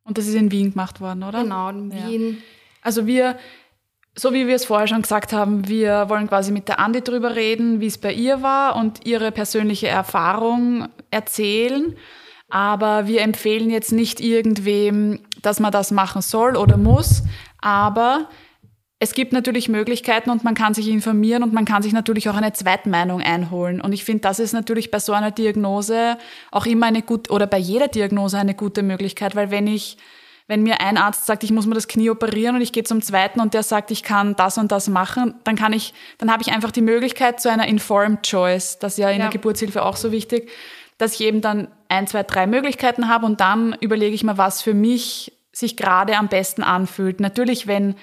Und 0.02 0.18
das 0.18 0.26
ist 0.26 0.34
in 0.34 0.50
Wien 0.50 0.72
gemacht 0.72 1.00
worden, 1.00 1.22
oder? 1.22 1.44
Genau, 1.44 1.68
in 1.70 1.92
Wien. 1.92 2.30
Ja. 2.32 2.42
Also 2.82 3.06
wir 3.06 3.38
so 4.20 4.34
wie 4.34 4.46
wir 4.46 4.54
es 4.54 4.66
vorher 4.66 4.86
schon 4.86 5.00
gesagt 5.00 5.32
haben, 5.32 5.66
wir 5.66 6.10
wollen 6.10 6.28
quasi 6.28 6.52
mit 6.52 6.68
der 6.68 6.78
Andi 6.78 7.00
drüber 7.00 7.36
reden, 7.36 7.80
wie 7.80 7.86
es 7.86 7.96
bei 7.96 8.12
ihr 8.12 8.42
war 8.42 8.76
und 8.76 9.06
ihre 9.06 9.32
persönliche 9.32 9.88
Erfahrung 9.88 10.88
erzählen. 11.10 11.96
Aber 12.50 13.06
wir 13.06 13.22
empfehlen 13.22 13.70
jetzt 13.70 13.92
nicht 13.92 14.20
irgendwem, 14.20 15.20
dass 15.40 15.58
man 15.58 15.72
das 15.72 15.90
machen 15.90 16.20
soll 16.20 16.56
oder 16.56 16.76
muss. 16.76 17.22
Aber 17.62 18.28
es 18.98 19.14
gibt 19.14 19.32
natürlich 19.32 19.70
Möglichkeiten 19.70 20.28
und 20.28 20.44
man 20.44 20.54
kann 20.54 20.74
sich 20.74 20.88
informieren 20.88 21.42
und 21.42 21.54
man 21.54 21.64
kann 21.64 21.82
sich 21.82 21.94
natürlich 21.94 22.28
auch 22.28 22.36
eine 22.36 22.52
Zweitmeinung 22.52 23.22
einholen. 23.22 23.80
Und 23.80 23.94
ich 23.94 24.04
finde, 24.04 24.20
das 24.20 24.38
ist 24.38 24.52
natürlich 24.52 24.90
bei 24.90 24.98
so 24.98 25.14
einer 25.14 25.30
Diagnose 25.30 26.18
auch 26.50 26.66
immer 26.66 26.84
eine 26.84 27.00
gute, 27.00 27.32
oder 27.32 27.46
bei 27.46 27.56
jeder 27.56 27.88
Diagnose 27.88 28.36
eine 28.36 28.54
gute 28.54 28.82
Möglichkeit, 28.82 29.34
weil 29.34 29.50
wenn 29.50 29.66
ich 29.66 29.96
wenn 30.50 30.64
mir 30.64 30.80
ein 30.80 30.96
Arzt 30.96 31.26
sagt, 31.26 31.44
ich 31.44 31.52
muss 31.52 31.66
mir 31.66 31.76
das 31.76 31.86
Knie 31.86 32.10
operieren 32.10 32.56
und 32.56 32.60
ich 32.60 32.72
gehe 32.72 32.82
zum 32.82 33.02
zweiten 33.02 33.38
und 33.38 33.54
der 33.54 33.62
sagt, 33.62 33.92
ich 33.92 34.02
kann 34.02 34.34
das 34.34 34.58
und 34.58 34.72
das 34.72 34.88
machen, 34.88 35.34
dann 35.44 35.54
kann 35.54 35.72
ich, 35.72 35.94
dann 36.18 36.28
habe 36.32 36.42
ich 36.42 36.50
einfach 36.50 36.72
die 36.72 36.80
Möglichkeit 36.80 37.40
zu 37.40 37.48
einer 37.48 37.68
informed 37.68 38.24
choice. 38.24 38.80
Das 38.80 38.94
ist 38.94 38.98
ja 38.98 39.10
in 39.10 39.20
ja. 39.20 39.26
der 39.26 39.30
Geburtshilfe 39.30 39.84
auch 39.84 39.94
so 39.94 40.10
wichtig, 40.10 40.50
dass 40.98 41.14
ich 41.14 41.20
eben 41.20 41.40
dann 41.40 41.68
ein, 41.88 42.08
zwei, 42.08 42.24
drei 42.24 42.48
Möglichkeiten 42.48 43.08
habe 43.08 43.26
und 43.26 43.40
dann 43.40 43.76
überlege 43.78 44.12
ich 44.12 44.24
mir, 44.24 44.38
was 44.38 44.60
für 44.60 44.74
mich 44.74 45.32
sich 45.52 45.76
gerade 45.76 46.16
am 46.16 46.26
besten 46.26 46.64
anfühlt. 46.64 47.20
Natürlich, 47.20 47.68
wenn 47.68 47.94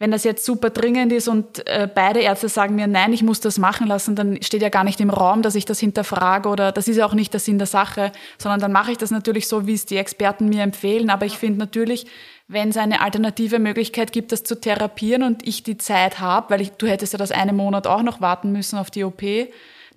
wenn 0.00 0.10
das 0.10 0.24
jetzt 0.24 0.46
super 0.46 0.70
dringend 0.70 1.12
ist 1.12 1.28
und 1.28 1.64
äh, 1.66 1.86
beide 1.94 2.20
Ärzte 2.20 2.48
sagen 2.48 2.74
mir, 2.74 2.86
nein, 2.86 3.12
ich 3.12 3.22
muss 3.22 3.40
das 3.40 3.58
machen 3.58 3.86
lassen, 3.86 4.16
dann 4.16 4.42
steht 4.42 4.62
ja 4.62 4.70
gar 4.70 4.82
nicht 4.82 4.98
im 4.98 5.10
Raum, 5.10 5.42
dass 5.42 5.54
ich 5.54 5.66
das 5.66 5.78
hinterfrage 5.78 6.48
oder 6.48 6.72
das 6.72 6.88
ist 6.88 6.96
ja 6.96 7.04
auch 7.04 7.12
nicht 7.12 7.34
der 7.34 7.40
Sinn 7.40 7.58
der 7.58 7.66
Sache, 7.66 8.10
sondern 8.38 8.60
dann 8.60 8.72
mache 8.72 8.92
ich 8.92 8.98
das 8.98 9.10
natürlich 9.10 9.46
so, 9.46 9.66
wie 9.66 9.74
es 9.74 9.84
die 9.84 9.98
Experten 9.98 10.48
mir 10.48 10.62
empfehlen. 10.62 11.10
Aber 11.10 11.26
ich 11.26 11.36
finde 11.36 11.58
natürlich, 11.58 12.06
wenn 12.48 12.70
es 12.70 12.78
eine 12.78 13.02
alternative 13.02 13.58
Möglichkeit 13.58 14.10
gibt, 14.10 14.32
das 14.32 14.42
zu 14.42 14.58
therapieren 14.58 15.22
und 15.22 15.46
ich 15.46 15.64
die 15.64 15.76
Zeit 15.76 16.18
habe, 16.18 16.48
weil 16.48 16.62
ich, 16.62 16.70
du 16.70 16.86
hättest 16.86 17.12
ja 17.12 17.18
das 17.18 17.30
eine 17.30 17.52
Monat 17.52 17.86
auch 17.86 18.02
noch 18.02 18.22
warten 18.22 18.52
müssen 18.52 18.78
auf 18.78 18.90
die 18.90 19.04
OP, 19.04 19.22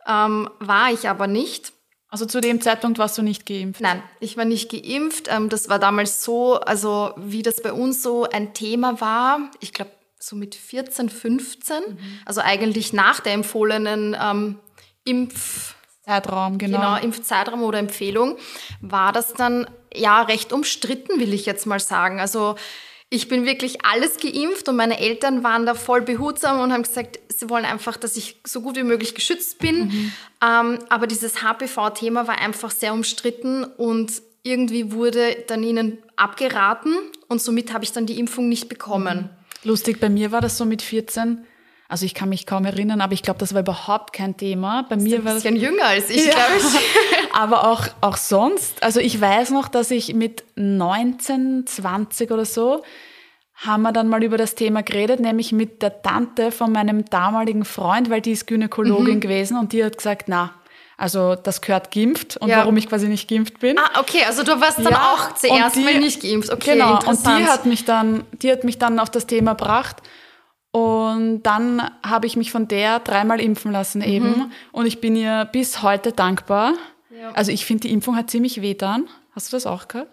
Ähm, 0.06 0.50
war 0.60 0.92
ich 0.92 1.08
aber 1.08 1.28
nicht. 1.28 1.74
Also 2.10 2.26
zu 2.26 2.42
dem 2.42 2.60
Zeitpunkt 2.60 2.98
warst 2.98 3.18
du 3.18 3.22
nicht 3.22 3.46
geimpft? 3.46 3.82
Nein, 3.82 4.02
ich 4.20 4.36
war 4.36 4.46
nicht 4.46 4.72
geimpft. 4.72 5.28
Ähm, 5.30 5.48
das 5.48 5.70
war 5.70 5.80
damals 5.80 6.24
so, 6.24 6.60
also 6.60 7.12
wie 7.16 7.44
das 7.44 7.62
bei 7.62 7.72
uns 7.72 8.02
so 8.02 8.24
ein 8.24 8.54
Thema 8.54 9.00
war. 9.00 9.52
Ich 9.60 9.72
glaube, 9.72 9.92
so 10.20 10.36
mit 10.36 10.56
14, 10.56 11.10
15, 11.10 11.78
mhm. 11.78 11.98
also 12.26 12.42
eigentlich 12.42 12.94
nach 12.94 13.20
der 13.20 13.34
empfohlenen 13.34 14.16
ähm, 14.22 14.60
Impf 15.06 15.76
Zeitraum, 16.10 16.58
genau. 16.58 16.78
Genau, 16.78 16.98
Impfzeitraum 16.98 17.62
oder 17.62 17.78
Empfehlung, 17.78 18.38
war 18.82 19.12
das 19.12 19.34
dann 19.34 19.70
ja 19.94 20.24
recht 20.24 20.52
umstritten, 20.52 21.20
will 21.20 21.34
ich 21.34 21.46
jetzt 21.46 21.68
mal 21.68 21.80
sagen. 21.80 22.20
Also 22.20 22.56
ich 23.12 23.28
bin 23.28 23.46
wirklich 23.46 23.86
alles 23.86 24.18
geimpft 24.18 24.68
und 24.70 24.76
meine 24.76 25.00
Eltern 25.00 25.44
waren 25.44 25.68
da 25.68 25.76
voll 25.76 26.02
behutsam 26.02 26.60
und 26.62 26.74
haben 26.74 26.84
gesagt, 26.84 27.20
sie 27.30 27.50
wollen 27.50 27.66
einfach, 27.66 27.96
dass 27.98 28.18
ich 28.18 28.38
so 28.46 28.62
gut 28.62 28.76
wie 28.76 28.84
möglich 28.84 29.14
geschützt 29.14 29.60
bin. 29.60 29.86
Mhm. 29.86 30.12
Ähm, 30.44 30.80
aber 30.90 31.06
dieses 31.06 31.44
HPV-Thema 31.44 32.28
war 32.28 32.40
einfach 32.40 32.72
sehr 32.72 32.94
umstritten 32.94 33.64
und 33.64 34.12
irgendwie 34.42 34.92
wurde 34.92 35.44
dann 35.48 35.64
ihnen 35.64 36.00
abgeraten 36.16 36.96
und 37.28 37.42
somit 37.42 37.74
habe 37.74 37.84
ich 37.84 37.92
dann 37.92 38.06
die 38.06 38.20
Impfung 38.20 38.50
nicht 38.50 38.68
bekommen. 38.68 39.18
Mhm. 39.18 39.38
Lustig, 39.63 40.00
bei 40.00 40.10
mir 40.10 40.32
war 40.32 40.42
das 40.42 40.58
so 40.58 40.66
mit 40.66 40.82
14. 40.82 41.46
Also 41.88 42.06
ich 42.06 42.13
kann 42.13 42.30
mich 42.30 42.46
kaum 42.46 42.66
erinnern, 42.66 43.01
aber 43.01 43.13
ich 43.13 43.24
glaube, 43.24 43.39
das 43.39 43.56
war 43.56 43.62
überhaupt 43.62 44.13
kein 44.13 44.38
Thema. 44.38 44.86
Bei 44.88 44.96
mir 44.96 45.25
war 45.25 45.34
das 45.34 45.44
ein 45.46 45.56
bisschen 45.56 45.72
jünger 45.72 45.86
als 45.86 46.10
ich, 46.12 46.28
ja. 46.28 46.34
glaube 46.34 46.58
ich. 46.58 47.34
aber 47.34 47.68
auch, 47.68 47.88
auch 48.01 48.16
sonst. 48.16 48.84
Also 48.84 49.00
ich 49.00 49.20
weiß 49.20 49.50
noch, 49.50 49.68
dass 49.68 49.89
ich 49.89 50.13
mit 50.13 50.44
19, 50.56 51.66
20 51.66 52.30
oder 52.30 52.46
so 52.46 52.84
haben 53.56 53.82
wir 53.82 53.92
dann 53.92 54.08
mal 54.08 54.24
über 54.24 54.38
das 54.38 54.56
Thema 54.56 54.84
geredet, 54.84 55.20
nämlich 55.20 55.51
mit 55.51 55.82
der 55.82 56.01
Tante 56.01 56.51
von 56.51 56.72
meinem 56.72 57.06
damaligen 57.06 57.66
Freund, 57.66 58.10
weil 58.10 58.22
die 58.22 58.32
ist 58.32 58.48
Gynäkologin 58.48 59.16
mhm. 59.16 59.20
gewesen 59.20 59.58
und 59.58 59.74
die 59.74 59.84
hat 59.84 59.98
gesagt, 59.98 60.25
na, 60.28 60.54
also 61.00 61.36
das 61.36 61.62
gehört 61.62 61.91
geimpft 61.91 62.36
und 62.36 62.50
ja. 62.50 62.58
warum 62.58 62.75
ich 62.75 62.89
quasi 62.89 63.08
nicht 63.08 63.29
geimpft 63.29 63.60
bin. 63.60 63.79
Ah, 63.79 64.01
okay, 64.01 64.25
also 64.27 64.44
du 64.44 64.60
warst 64.60 64.79
dann 64.79 64.91
ja, 64.91 65.13
auch 65.13 65.34
zuerst 65.34 65.77
die, 65.77 65.84
mal 65.86 65.98
nicht 65.98 66.22
geimpft. 66.22 66.51
Okay, 66.51 66.74
genau. 66.74 67.00
Und 67.08 67.25
die 67.25 67.46
hat 67.46 67.65
mich 67.65 67.86
dann, 67.86 68.25
die 68.34 68.51
hat 68.51 68.65
mich 68.65 68.79
dann 68.79 69.00
auf 69.00 69.10
das 69.10 69.25
Thema 69.25 69.53
gebracht. 69.53 70.03
Und 70.72 71.44
dann 71.44 71.89
habe 72.06 72.27
ich 72.27 72.36
mich 72.36 72.51
von 72.51 72.68
der 72.68 73.00
dreimal 73.00 73.39
impfen 73.39 73.72
lassen 73.72 74.01
eben. 74.01 74.27
Mhm. 74.27 74.51
Und 74.74 74.88
ich 74.88 75.00
bin 75.00 75.15
ihr 75.15 75.46
bis 75.46 75.82
heute 75.82 76.12
dankbar. 76.12 76.74
Ja. 77.18 77.32
Also 77.32 77.53
ich 77.53 77.65
finde, 77.65 77.88
die 77.88 77.94
Impfung 77.94 78.18
hat 78.18 78.29
ziemlich 78.29 78.62
weh 78.62 78.74
dann. 78.74 79.08
Hast 79.32 79.53
du 79.53 79.56
das 79.56 79.65
auch 79.65 79.88
gehabt? 79.88 80.12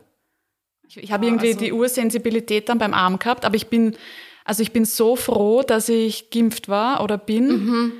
Ich, 0.88 0.98
ich 0.98 1.10
habe 1.10 1.26
irgendwie 1.26 1.48
also. 1.48 1.58
die 1.58 1.72
Ursensibilität 1.72 2.68
dann 2.68 2.78
beim 2.78 2.94
Arm 2.94 3.18
gehabt, 3.18 3.44
aber 3.44 3.56
ich 3.56 3.66
bin, 3.66 3.96
also 4.44 4.62
ich 4.62 4.72
bin 4.72 4.84
so 4.84 5.16
froh, 5.16 5.62
dass 5.62 5.88
ich 5.88 6.30
geimpft 6.30 6.68
war 6.68 7.02
oder 7.02 7.18
bin. 7.18 7.48
Mhm 7.48 7.92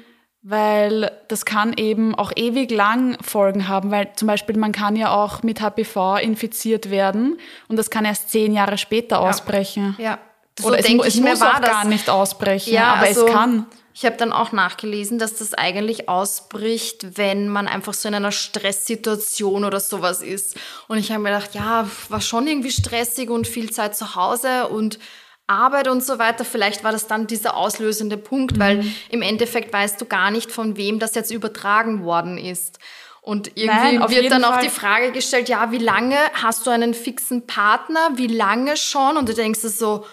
weil 0.49 1.11
das 1.27 1.45
kann 1.45 1.73
eben 1.77 2.15
auch 2.15 2.31
ewig 2.37 2.71
lang 2.71 3.19
Folgen 3.21 3.67
haben, 3.67 3.91
weil 3.91 4.13
zum 4.15 4.29
Beispiel 4.29 4.57
man 4.57 4.71
kann 4.71 4.95
ja 4.95 5.13
auch 5.13 5.43
mit 5.43 5.61
HPV 5.61 6.19
infiziert 6.19 6.89
werden 6.89 7.39
und 7.67 7.77
das 7.77 7.91
kann 7.91 8.05
erst 8.05 8.31
zehn 8.31 8.53
Jahre 8.53 8.79
später 8.79 9.17
ja. 9.17 9.29
ausbrechen. 9.29 9.97
Ja, 9.99 10.21
so 10.57 10.69
Oder 10.69 10.79
es, 10.79 10.87
es 10.89 11.17
muss 11.17 11.43
auch 11.43 11.61
gar 11.61 11.85
nicht 11.85 12.09
ausbrechen, 12.09 12.73
ja, 12.73 12.95
aber 12.95 13.09
also, 13.09 13.27
es 13.27 13.33
kann. 13.33 13.67
Ich 13.93 14.05
habe 14.05 14.17
dann 14.19 14.31
auch 14.31 14.53
nachgelesen, 14.53 15.19
dass 15.19 15.37
das 15.37 15.55
eigentlich 15.55 16.09
ausbricht, 16.09 17.17
wenn 17.17 17.49
man 17.49 17.67
einfach 17.67 17.95
so 17.95 18.07
in 18.09 18.15
einer 18.15 18.31
Stresssituation 18.31 19.65
oder 19.65 19.81
sowas 19.81 20.21
ist. 20.21 20.59
Und 20.87 20.99
ich 20.99 21.11
habe 21.11 21.23
mir 21.23 21.31
gedacht, 21.31 21.55
ja, 21.55 21.89
war 22.11 22.21
schon 22.21 22.47
irgendwie 22.47 22.71
stressig 22.71 23.31
und 23.31 23.49
viel 23.49 23.71
Zeit 23.71 23.97
zu 23.97 24.15
Hause 24.15 24.69
und 24.69 24.99
Arbeit 25.47 25.89
und 25.89 26.05
so 26.05 26.19
weiter, 26.19 26.45
vielleicht 26.45 26.83
war 26.83 26.93
das 26.93 27.07
dann 27.07 27.27
dieser 27.27 27.57
auslösende 27.57 28.17
Punkt, 28.17 28.57
mhm. 28.57 28.61
weil 28.61 28.85
im 29.11 29.23
Endeffekt 29.23 29.73
weißt 29.73 30.01
du 30.01 30.07
gar 30.07 30.31
nicht, 30.31 30.51
von 30.51 30.77
wem 30.77 30.99
das 30.99 31.15
jetzt 31.15 31.31
übertragen 31.31 32.05
worden 32.05 32.39
ist. 32.39 32.79
Und 33.21 33.49
irgendwie 33.57 33.99
Nein, 33.99 34.09
wird 34.09 34.31
dann 34.31 34.45
auch 34.45 34.61
die 34.61 34.69
Frage 34.69 35.11
gestellt, 35.11 35.49
ja, 35.49 35.73
wie 35.73 35.79
lange 35.79 36.17
hast 36.35 36.65
du 36.65 36.71
einen 36.71 36.95
fixen 36.95 37.47
Partner? 37.47 38.11
Wie 38.15 38.29
lange 38.29 38.77
schon? 38.77 39.17
Und 39.17 39.29
du 39.29 39.35
denkst 39.35 39.61
so, 39.61 40.07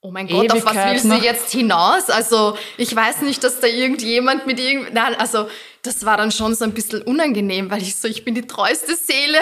oh 0.00 0.12
mein 0.12 0.28
Gott, 0.28 0.44
Ewigkeit, 0.44 0.66
auf 0.66 0.76
was 0.76 0.86
willst 0.86 1.04
du 1.04 1.26
jetzt 1.26 1.50
hinaus? 1.50 2.10
Also 2.10 2.56
ich 2.76 2.94
weiß 2.94 3.22
nicht, 3.22 3.42
dass 3.42 3.58
da 3.58 3.66
irgendjemand 3.66 4.46
mit 4.46 4.60
irgend... 4.60 4.94
Nein, 4.94 5.16
also 5.16 5.48
das 5.82 6.04
war 6.04 6.16
dann 6.16 6.30
schon 6.30 6.54
so 6.54 6.64
ein 6.64 6.72
bisschen 6.72 7.02
unangenehm, 7.02 7.72
weil 7.72 7.82
ich 7.82 7.96
so, 7.96 8.06
ich 8.06 8.24
bin 8.24 8.36
die 8.36 8.46
treueste 8.46 8.94
Seele. 8.94 9.38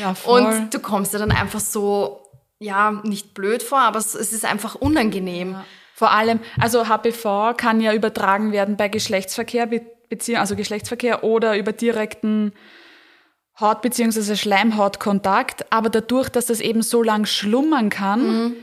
Ja, 0.00 0.14
voll. 0.14 0.42
Und 0.42 0.74
du 0.74 0.80
kommst 0.80 1.12
ja 1.12 1.20
dann 1.20 1.30
einfach 1.30 1.60
so 1.60 2.21
ja, 2.62 3.00
nicht 3.02 3.34
blöd 3.34 3.62
vor, 3.62 3.80
aber 3.80 3.98
es, 3.98 4.14
es 4.14 4.32
ist 4.32 4.44
einfach 4.44 4.74
unangenehm. 4.74 5.52
Ja. 5.52 5.64
Vor 5.94 6.12
allem, 6.12 6.40
also 6.58 6.88
HPV 6.88 7.54
kann 7.56 7.80
ja 7.80 7.92
übertragen 7.92 8.52
werden 8.52 8.76
bei 8.76 8.88
Geschlechtsverkehr, 8.88 9.68
also 10.36 10.56
Geschlechtsverkehr 10.56 11.24
oder 11.24 11.56
über 11.56 11.72
direkten 11.72 12.52
Haut- 13.60 13.82
bzw. 13.82 14.36
Schleimhautkontakt. 14.36 15.70
Aber 15.70 15.90
dadurch, 15.90 16.28
dass 16.28 16.46
das 16.46 16.60
eben 16.60 16.82
so 16.82 17.02
lang 17.02 17.26
schlummern 17.26 17.90
kann, 17.90 18.26
mhm. 18.26 18.56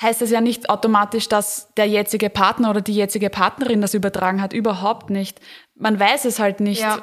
heißt 0.00 0.22
das 0.22 0.30
ja 0.30 0.40
nicht 0.40 0.70
automatisch, 0.70 1.28
dass 1.28 1.74
der 1.74 1.86
jetzige 1.86 2.30
Partner 2.30 2.70
oder 2.70 2.80
die 2.80 2.94
jetzige 2.94 3.30
Partnerin 3.30 3.80
das 3.80 3.94
übertragen 3.94 4.40
hat. 4.40 4.52
Überhaupt 4.52 5.10
nicht. 5.10 5.40
Man 5.74 5.98
weiß 5.98 6.24
es 6.24 6.38
halt 6.38 6.60
nicht, 6.60 6.82
ja, 6.82 7.02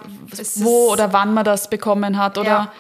wo 0.56 0.92
oder 0.92 1.14
wann 1.14 1.34
man 1.34 1.44
das 1.44 1.70
bekommen 1.70 2.18
hat 2.18 2.38
oder 2.38 2.50
ja. 2.50 2.74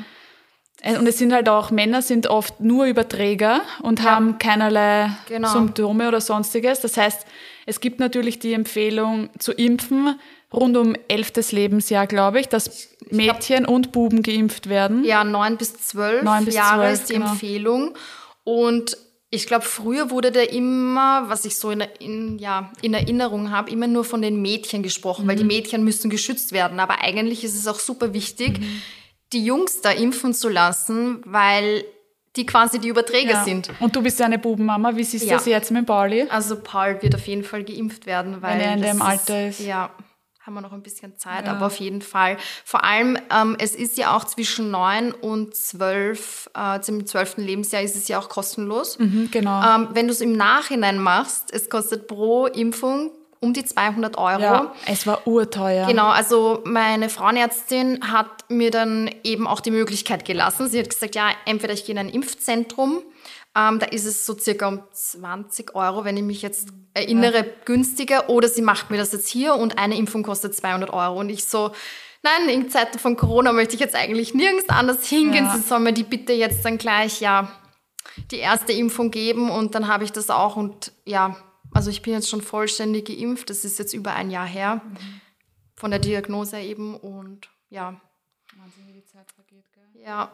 Äh, 0.81 0.97
und 0.97 1.07
es 1.07 1.17
sind 1.17 1.33
halt 1.33 1.49
auch, 1.49 1.71
Männer 1.71 2.01
sind 2.01 2.27
oft 2.27 2.59
nur 2.59 2.85
Überträger 2.85 3.61
und 3.81 3.99
ja. 3.99 4.11
haben 4.11 4.37
keinerlei 4.37 5.11
genau. 5.27 5.51
Symptome 5.51 6.07
oder 6.07 6.21
sonstiges. 6.21 6.81
Das 6.81 6.97
heißt, 6.97 7.25
es 7.65 7.79
gibt 7.79 7.99
natürlich 7.99 8.39
die 8.39 8.53
Empfehlung 8.53 9.29
zu 9.39 9.51
impfen, 9.51 10.19
rund 10.53 10.77
um 10.77 10.95
elftes 11.07 11.51
Lebensjahr, 11.51 12.07
glaube 12.07 12.39
ich, 12.39 12.47
dass 12.47 12.89
Mädchen 13.09 13.63
glaub, 13.63 13.75
und 13.75 13.91
Buben 13.91 14.23
geimpft 14.23 14.69
werden. 14.69 15.03
Ja, 15.03 15.23
neun 15.23 15.57
bis 15.57 15.73
zwölf 15.73 16.23
bis 16.45 16.55
Jahre 16.55 16.83
12, 16.83 16.93
ist 16.93 17.09
die 17.09 17.13
genau. 17.13 17.31
Empfehlung. 17.31 17.93
Und 18.43 18.97
ich 19.29 19.45
glaube, 19.45 19.65
früher 19.65 20.09
wurde 20.09 20.31
da 20.31 20.39
immer, 20.39 21.25
was 21.27 21.43
ich 21.43 21.57
so 21.57 21.69
in, 21.69 21.83
in, 21.99 22.39
ja, 22.39 22.71
in 22.81 22.93
Erinnerung 22.93 23.51
habe, 23.51 23.69
immer 23.69 23.87
nur 23.87 24.05
von 24.05 24.21
den 24.21 24.41
Mädchen 24.41 24.83
gesprochen, 24.83 25.25
mhm. 25.25 25.29
weil 25.29 25.35
die 25.35 25.43
mhm. 25.43 25.47
Mädchen 25.47 25.83
müssen 25.83 26.09
geschützt 26.09 26.53
werden. 26.53 26.79
Aber 26.79 27.01
eigentlich 27.01 27.43
ist 27.43 27.55
es 27.55 27.67
auch 27.67 27.79
super 27.79 28.13
wichtig, 28.13 28.59
mhm 28.59 28.81
die 29.33 29.43
Jungs 29.43 29.81
da 29.81 29.91
impfen 29.91 30.33
zu 30.33 30.49
lassen, 30.49 31.21
weil 31.25 31.83
die 32.35 32.45
quasi 32.45 32.79
die 32.79 32.89
Überträger 32.89 33.31
ja. 33.31 33.43
sind. 33.43 33.71
Und 33.79 33.95
du 33.95 34.01
bist 34.01 34.19
ja 34.19 34.27
eine 34.27 34.37
Bubenmama. 34.37 34.95
Wie 34.95 35.03
siehst 35.03 35.25
du 35.25 35.29
ja. 35.29 35.35
das 35.35 35.45
jetzt 35.45 35.71
mit 35.71 35.85
Pauli? 35.85 36.27
Also 36.29 36.57
Paul 36.59 37.01
wird 37.01 37.15
auf 37.15 37.27
jeden 37.27 37.43
Fall 37.43 37.63
geimpft 37.63 38.05
werden, 38.05 38.41
weil 38.41 38.59
wenn 38.59 38.61
er 38.61 38.73
in 38.73 38.81
dem 38.81 39.01
Alter 39.01 39.47
ist. 39.47 39.59
Ja, 39.59 39.89
haben 40.47 40.53
wir 40.53 40.61
noch 40.61 40.71
ein 40.71 40.83
bisschen 40.83 41.17
Zeit, 41.17 41.45
ja. 41.45 41.51
aber 41.51 41.65
auf 41.65 41.75
jeden 41.77 42.01
Fall. 42.01 42.37
Vor 42.63 42.83
allem, 42.83 43.17
ähm, 43.35 43.57
es 43.59 43.75
ist 43.75 43.97
ja 43.97 44.15
auch 44.15 44.23
zwischen 44.23 44.71
neun 44.71 45.11
und 45.11 45.55
zwölf, 45.55 46.49
äh, 46.53 46.79
zum 46.79 47.05
zwölften 47.05 47.41
Lebensjahr 47.41 47.81
ist 47.81 47.97
es 47.97 48.07
ja 48.07 48.17
auch 48.17 48.29
kostenlos. 48.29 48.97
Mhm, 48.97 49.29
genau. 49.29 49.61
Ähm, 49.61 49.89
wenn 49.91 50.07
du 50.07 50.13
es 50.13 50.21
im 50.21 50.33
Nachhinein 50.33 50.99
machst, 50.99 51.51
es 51.51 51.69
kostet 51.69 52.07
pro 52.07 52.45
Impfung 52.45 53.11
um 53.39 53.53
die 53.53 53.65
200 53.65 54.17
Euro. 54.17 54.41
Ja, 54.41 54.73
es 54.85 55.05
war 55.05 55.27
urteuer. 55.27 55.87
Genau, 55.87 56.07
also 56.07 56.61
meine 56.65 57.09
Frauenärztin 57.09 58.11
hat 58.11 58.45
mir 58.49 58.71
dann 58.71 59.09
eben 59.23 59.47
auch 59.47 59.59
die 59.59 59.71
Möglichkeit 59.71 60.25
gelassen. 60.25 60.67
Sie 60.67 60.79
hat 60.79 60.89
gesagt, 60.89 61.15
ja, 61.15 61.29
entweder 61.45 61.73
ich 61.73 61.85
gehe 61.85 61.93
in 61.93 61.99
ein 61.99 62.09
Impfzentrum, 62.09 63.01
ähm, 63.57 63.79
da 63.79 63.87
ist 63.87 64.05
es 64.05 64.25
so 64.25 64.37
circa 64.37 64.67
um 64.67 64.83
20 64.91 65.75
Euro, 65.75 66.05
wenn 66.05 66.17
ich 66.17 66.23
mich 66.23 66.41
jetzt 66.41 66.69
erinnere, 66.93 67.37
ja. 67.37 67.45
günstiger, 67.65 68.29
oder 68.29 68.47
sie 68.47 68.61
macht 68.61 68.91
mir 68.91 68.97
das 68.97 69.11
jetzt 69.13 69.27
hier 69.27 69.55
und 69.55 69.77
eine 69.77 69.97
Impfung 69.97 70.23
kostet 70.23 70.55
200 70.55 70.91
Euro. 70.91 71.19
Und 71.19 71.29
ich 71.29 71.45
so, 71.45 71.71
nein, 72.23 72.49
in 72.49 72.69
Zeiten 72.69 72.99
von 72.99 73.15
Corona 73.15 73.53
möchte 73.53 73.75
ich 73.75 73.79
jetzt 73.79 73.95
eigentlich 73.95 74.33
nirgends 74.33 74.69
anders 74.69 75.05
hingehen. 75.07 75.45
Ja. 75.45 75.55
Sie 75.55 75.61
soll 75.61 75.79
mir 75.79 75.93
die 75.93 76.03
bitte 76.03 76.33
jetzt 76.33 76.63
dann 76.65 76.77
gleich, 76.77 77.19
ja, 77.19 77.51
die 78.31 78.37
erste 78.37 78.73
Impfung 78.73 79.11
geben 79.11 79.49
und 79.49 79.75
dann 79.75 79.87
habe 79.87 80.03
ich 80.03 80.11
das 80.11 80.29
auch 80.29 80.55
und 80.55 80.91
ja, 81.05 81.35
also 81.77 81.91
ich 81.91 82.01
bin 82.01 82.13
jetzt 82.13 82.27
schon 82.27 82.41
vollständig 82.41 83.05
geimpft. 83.05 83.51
Das 83.51 83.63
ist 83.63 83.77
jetzt 83.77 83.93
über 83.93 84.13
ein 84.13 84.31
Jahr 84.31 84.47
her 84.47 84.81
mhm. 84.83 84.97
von 85.75 85.91
der 85.91 85.99
Diagnose 85.99 86.57
eben 86.59 86.95
und 86.95 87.49
ja. 87.69 88.01
Wahnsinn, 88.57 88.87
wie 88.87 88.93
die 88.93 89.05
Zeit 89.05 89.31
vergeht, 89.31 89.63
gell? 89.73 90.03
Ja. 90.03 90.31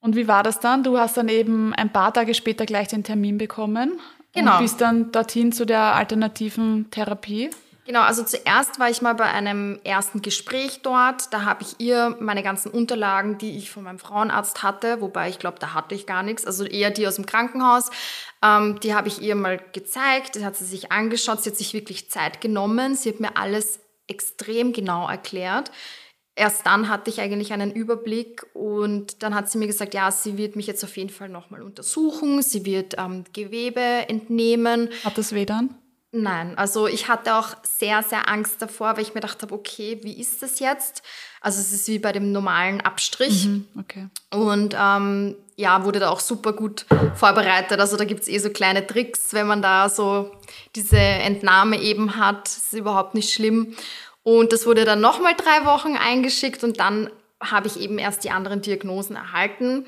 Und 0.00 0.16
wie 0.16 0.28
war 0.28 0.42
das 0.42 0.60
dann? 0.60 0.84
Du 0.84 0.98
hast 0.98 1.16
dann 1.16 1.30
eben 1.30 1.72
ein 1.72 1.90
paar 1.90 2.12
Tage 2.12 2.34
später 2.34 2.66
gleich 2.66 2.88
den 2.88 3.04
Termin 3.04 3.38
bekommen 3.38 3.98
genau. 4.34 4.52
und 4.52 4.58
bist 4.58 4.82
dann 4.82 5.10
dorthin 5.12 5.50
zu 5.50 5.64
der 5.64 5.94
alternativen 5.94 6.90
Therapie. 6.90 7.48
Genau, 7.86 8.00
also 8.00 8.22
zuerst 8.24 8.78
war 8.78 8.88
ich 8.88 9.02
mal 9.02 9.14
bei 9.14 9.26
einem 9.26 9.78
ersten 9.84 10.22
Gespräch 10.22 10.80
dort. 10.82 11.32
Da 11.34 11.44
habe 11.44 11.62
ich 11.62 11.74
ihr 11.78 12.16
meine 12.18 12.42
ganzen 12.42 12.70
Unterlagen, 12.70 13.36
die 13.36 13.58
ich 13.58 13.70
von 13.70 13.82
meinem 13.84 13.98
Frauenarzt 13.98 14.62
hatte, 14.62 15.02
wobei 15.02 15.28
ich 15.28 15.38
glaube, 15.38 15.58
da 15.58 15.74
hatte 15.74 15.94
ich 15.94 16.06
gar 16.06 16.22
nichts, 16.22 16.46
also 16.46 16.64
eher 16.64 16.90
die 16.90 17.06
aus 17.06 17.16
dem 17.16 17.26
Krankenhaus, 17.26 17.90
ähm, 18.42 18.80
die 18.80 18.94
habe 18.94 19.08
ich 19.08 19.20
ihr 19.20 19.34
mal 19.34 19.60
gezeigt. 19.72 20.36
Das 20.36 20.44
hat 20.44 20.56
sie 20.56 20.64
sich 20.64 20.92
angeschaut. 20.92 21.42
Sie 21.42 21.50
hat 21.50 21.56
sich 21.56 21.74
wirklich 21.74 22.10
Zeit 22.10 22.40
genommen. 22.40 22.94
Sie 22.94 23.10
hat 23.10 23.20
mir 23.20 23.36
alles 23.36 23.80
extrem 24.06 24.72
genau 24.72 25.08
erklärt. 25.08 25.70
Erst 26.36 26.66
dann 26.66 26.88
hatte 26.88 27.10
ich 27.10 27.20
eigentlich 27.20 27.52
einen 27.52 27.70
Überblick 27.70 28.44
und 28.54 29.22
dann 29.22 29.34
hat 29.34 29.50
sie 29.50 29.58
mir 29.58 29.68
gesagt, 29.68 29.94
ja, 29.94 30.10
sie 30.10 30.36
wird 30.36 30.56
mich 30.56 30.66
jetzt 30.66 30.82
auf 30.82 30.96
jeden 30.96 31.10
Fall 31.10 31.28
nochmal 31.28 31.62
untersuchen. 31.62 32.42
Sie 32.42 32.64
wird 32.64 32.96
ähm, 32.98 33.24
Gewebe 33.32 34.08
entnehmen. 34.08 34.88
Hat 35.04 35.16
das 35.16 35.32
weh 35.32 35.44
dann? 35.46 35.76
Nein, 36.16 36.56
also 36.56 36.86
ich 36.86 37.08
hatte 37.08 37.34
auch 37.34 37.56
sehr, 37.64 38.04
sehr 38.04 38.28
Angst 38.28 38.62
davor, 38.62 38.94
weil 38.94 39.02
ich 39.02 39.08
mir 39.08 39.20
gedacht 39.20 39.42
habe, 39.42 39.52
okay, 39.52 39.98
wie 40.02 40.20
ist 40.20 40.44
das 40.44 40.60
jetzt? 40.60 41.02
Also 41.40 41.60
es 41.60 41.72
ist 41.72 41.88
wie 41.88 41.98
bei 41.98 42.12
dem 42.12 42.30
normalen 42.30 42.80
Abstrich. 42.80 43.46
Mhm, 43.46 43.66
okay. 43.80 44.08
Und 44.30 44.76
ähm, 44.78 45.34
ja, 45.56 45.84
wurde 45.84 45.98
da 45.98 46.10
auch 46.10 46.20
super 46.20 46.52
gut 46.52 46.86
vorbereitet. 47.16 47.80
Also 47.80 47.96
da 47.96 48.04
gibt 48.04 48.22
es 48.22 48.28
eh 48.28 48.38
so 48.38 48.50
kleine 48.50 48.86
Tricks, 48.86 49.32
wenn 49.32 49.48
man 49.48 49.60
da 49.60 49.88
so 49.88 50.30
diese 50.76 50.98
Entnahme 50.98 51.80
eben 51.80 52.16
hat. 52.16 52.46
Das 52.46 52.58
ist 52.58 52.72
überhaupt 52.74 53.16
nicht 53.16 53.34
schlimm. 53.34 53.74
Und 54.22 54.52
das 54.52 54.66
wurde 54.66 54.84
dann 54.84 55.00
nochmal 55.00 55.34
drei 55.34 55.66
Wochen 55.66 55.96
eingeschickt 55.96 56.62
und 56.62 56.78
dann 56.78 57.10
habe 57.42 57.66
ich 57.66 57.80
eben 57.80 57.98
erst 57.98 58.22
die 58.22 58.30
anderen 58.30 58.62
Diagnosen 58.62 59.16
erhalten. 59.16 59.86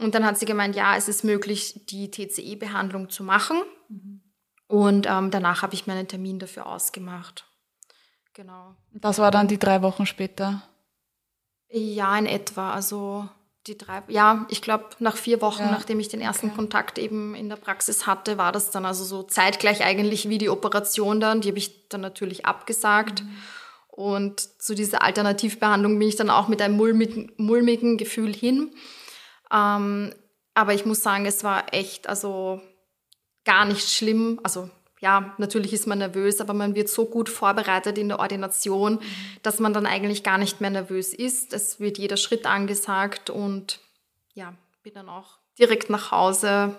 Und 0.00 0.16
dann 0.16 0.26
hat 0.26 0.38
sie 0.38 0.44
gemeint, 0.44 0.74
ja, 0.74 0.96
es 0.96 1.08
ist 1.08 1.22
möglich, 1.22 1.82
die 1.88 2.10
TCE-Behandlung 2.10 3.10
zu 3.10 3.22
machen. 3.22 3.62
Und 4.68 5.06
ähm, 5.08 5.30
danach 5.30 5.62
habe 5.62 5.74
ich 5.74 5.86
mir 5.86 5.94
einen 5.94 6.08
Termin 6.08 6.38
dafür 6.38 6.66
ausgemacht. 6.66 7.46
Genau. 8.34 8.76
Das 8.92 9.18
war 9.18 9.30
dann 9.30 9.48
die 9.48 9.58
drei 9.58 9.82
Wochen 9.82 10.06
später? 10.06 10.62
Ja, 11.70 12.16
in 12.16 12.26
etwa. 12.26 12.72
Also 12.72 13.28
die 13.66 13.76
drei, 13.76 14.02
ja, 14.08 14.46
ich 14.48 14.62
glaube, 14.62 14.84
nach 14.98 15.16
vier 15.16 15.40
Wochen, 15.40 15.62
ja. 15.62 15.70
nachdem 15.70 16.00
ich 16.00 16.08
den 16.08 16.20
ersten 16.20 16.46
okay. 16.46 16.56
Kontakt 16.56 16.98
eben 16.98 17.34
in 17.34 17.48
der 17.48 17.56
Praxis 17.56 18.06
hatte, 18.06 18.38
war 18.38 18.52
das 18.52 18.70
dann 18.70 18.84
also 18.84 19.04
so 19.04 19.22
zeitgleich 19.22 19.84
eigentlich 19.84 20.28
wie 20.28 20.38
die 20.38 20.50
Operation 20.50 21.18
dann. 21.18 21.40
Die 21.40 21.48
habe 21.48 21.58
ich 21.58 21.88
dann 21.88 22.02
natürlich 22.02 22.46
abgesagt. 22.46 23.22
Mhm. 23.22 23.36
Und 23.88 24.62
zu 24.62 24.74
dieser 24.74 25.02
Alternativbehandlung 25.02 25.98
bin 25.98 26.08
ich 26.08 26.16
dann 26.16 26.30
auch 26.30 26.46
mit 26.46 26.62
einem 26.62 26.76
mulmigen, 26.76 27.32
mulmigen 27.36 27.96
Gefühl 27.96 28.32
hin. 28.32 28.72
Ähm, 29.52 30.14
aber 30.54 30.74
ich 30.74 30.86
muss 30.86 31.02
sagen, 31.02 31.26
es 31.26 31.42
war 31.42 31.72
echt, 31.74 32.08
also 32.08 32.60
gar 33.48 33.64
nicht 33.64 33.90
schlimm. 33.90 34.38
Also 34.42 34.68
ja, 35.00 35.34
natürlich 35.38 35.72
ist 35.72 35.86
man 35.86 35.98
nervös, 35.98 36.40
aber 36.42 36.52
man 36.52 36.74
wird 36.74 36.90
so 36.90 37.06
gut 37.06 37.30
vorbereitet 37.30 37.96
in 37.96 38.08
der 38.08 38.18
Ordination, 38.18 38.98
dass 39.42 39.58
man 39.58 39.72
dann 39.72 39.86
eigentlich 39.86 40.22
gar 40.22 40.36
nicht 40.36 40.60
mehr 40.60 40.68
nervös 40.68 41.14
ist. 41.14 41.54
Es 41.54 41.80
wird 41.80 41.96
jeder 41.96 42.18
Schritt 42.18 42.44
angesagt 42.44 43.30
und 43.30 43.80
ja, 44.34 44.52
bin 44.82 44.92
dann 44.92 45.08
auch 45.08 45.38
direkt 45.58 45.88
nach 45.88 46.10
Hause. 46.10 46.76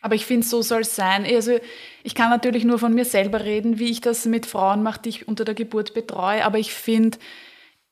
Aber 0.00 0.16
ich 0.16 0.26
finde, 0.26 0.44
so 0.44 0.60
soll 0.60 0.80
es 0.80 0.96
sein. 0.96 1.24
Also 1.24 1.60
ich 2.02 2.16
kann 2.16 2.30
natürlich 2.30 2.64
nur 2.64 2.80
von 2.80 2.92
mir 2.92 3.04
selber 3.04 3.44
reden, 3.44 3.78
wie 3.78 3.92
ich 3.92 4.00
das 4.00 4.26
mit 4.26 4.46
Frauen 4.46 4.82
mache, 4.82 5.02
die 5.02 5.10
ich 5.10 5.28
unter 5.28 5.44
der 5.44 5.54
Geburt 5.54 5.94
betreue. 5.94 6.44
Aber 6.44 6.58
ich 6.58 6.74
finde, 6.74 7.18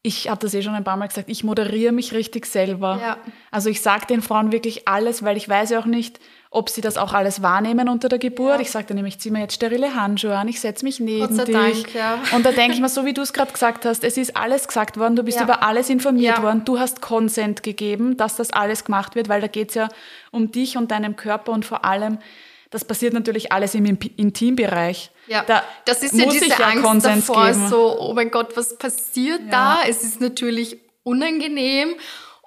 ich 0.03 0.29
habe 0.29 0.41
das 0.41 0.55
eh 0.55 0.63
schon 0.63 0.75
ein 0.75 0.83
paar 0.83 0.97
Mal 0.97 1.07
gesagt, 1.07 1.29
ich 1.29 1.45
moderiere 1.45 1.93
mich 1.93 2.13
richtig 2.13 2.47
selber. 2.47 2.99
Ja. 3.01 3.19
Also 3.53 3.71
ich 3.71 3.83
sage 3.83 4.07
den 4.07 4.23
Frauen 4.23 4.51
wirklich 4.51 4.89
alles, 4.89 5.23
weil 5.23 5.37
ich 5.37 5.49
weiß 5.49 5.71
ja 5.71 5.79
auch 5.79 5.87
nicht, 5.87 6.19
ob 6.53 6.69
sie 6.69 6.81
das 6.81 6.97
auch 6.97 7.13
alles 7.13 7.43
wahrnehmen 7.43 7.89
unter 7.89 8.09
der 8.09 8.19
Geburt. 8.19 8.57
Ja. 8.57 8.61
Ich 8.61 8.73
sagte 8.73 8.93
nämlich, 8.95 9.15
ich 9.15 9.21
ziehe 9.21 9.33
mir 9.33 9.41
jetzt 9.41 9.55
sterile 9.55 9.95
Handschuhe 9.95 10.37
an, 10.37 10.49
ich 10.49 10.61
setze 10.61 10.85
mich 10.85 10.99
neben 10.99 11.29
Gott 11.29 11.37
sei 11.37 11.45
dich. 11.45 11.85
Dank, 11.85 11.95
ja. 11.95 12.19
Und 12.33 12.45
da 12.45 12.51
denke 12.51 12.75
ich 12.75 12.81
mir, 12.81 12.89
so 12.89 13.05
wie 13.05 13.15
du 13.15 13.23
es 13.23 13.33
gerade 13.33 13.53
gesagt 13.53 13.85
hast, 13.85 14.03
es 14.03 14.17
ist 14.17 14.37
alles 14.37 14.67
gesagt 14.67 14.99
worden, 14.99 15.15
du 15.15 15.23
bist 15.23 15.39
ja. 15.39 15.45
über 15.45 15.63
alles 15.63 15.89
informiert 15.89 16.43
worden, 16.43 16.65
du 16.65 16.81
hast 16.81 17.01
Consent 17.01 17.63
gegeben, 17.63 18.17
dass 18.17 18.35
das 18.35 18.53
alles 18.53 18.85
gemacht 18.85 19.15
wird, 19.15 19.29
weil 19.29 19.41
da 19.41 19.47
geht 19.47 19.69
es 19.69 19.75
ja 19.77 19.89
um 20.33 20.51
dich 20.51 20.77
und 20.77 20.91
deinem 20.91 21.15
Körper 21.15 21.53
und 21.53 21.65
vor 21.65 21.85
allem, 21.85 22.19
das 22.71 22.85
passiert 22.85 23.15
natürlich 23.15 23.53
alles 23.53 23.77
im 23.77 23.85
Intimbereich. 23.85 25.13
Ja, 25.29 25.45
da 25.47 25.63
das 25.85 26.03
ist 26.03 26.15
ja 26.15 26.29
diese 26.29 26.47
ja 26.49 26.57
Angst 26.57 26.83
Konsens 26.83 27.27
davor, 27.27 27.47
geben. 27.47 27.69
so, 27.69 28.01
oh 28.01 28.13
mein 28.13 28.33
Gott, 28.33 28.57
was 28.57 28.77
passiert 28.77 29.41
da? 29.51 29.83
Es 29.89 30.03
ist 30.03 30.21
natürlich 30.21 30.79
unangenehm 31.05 31.95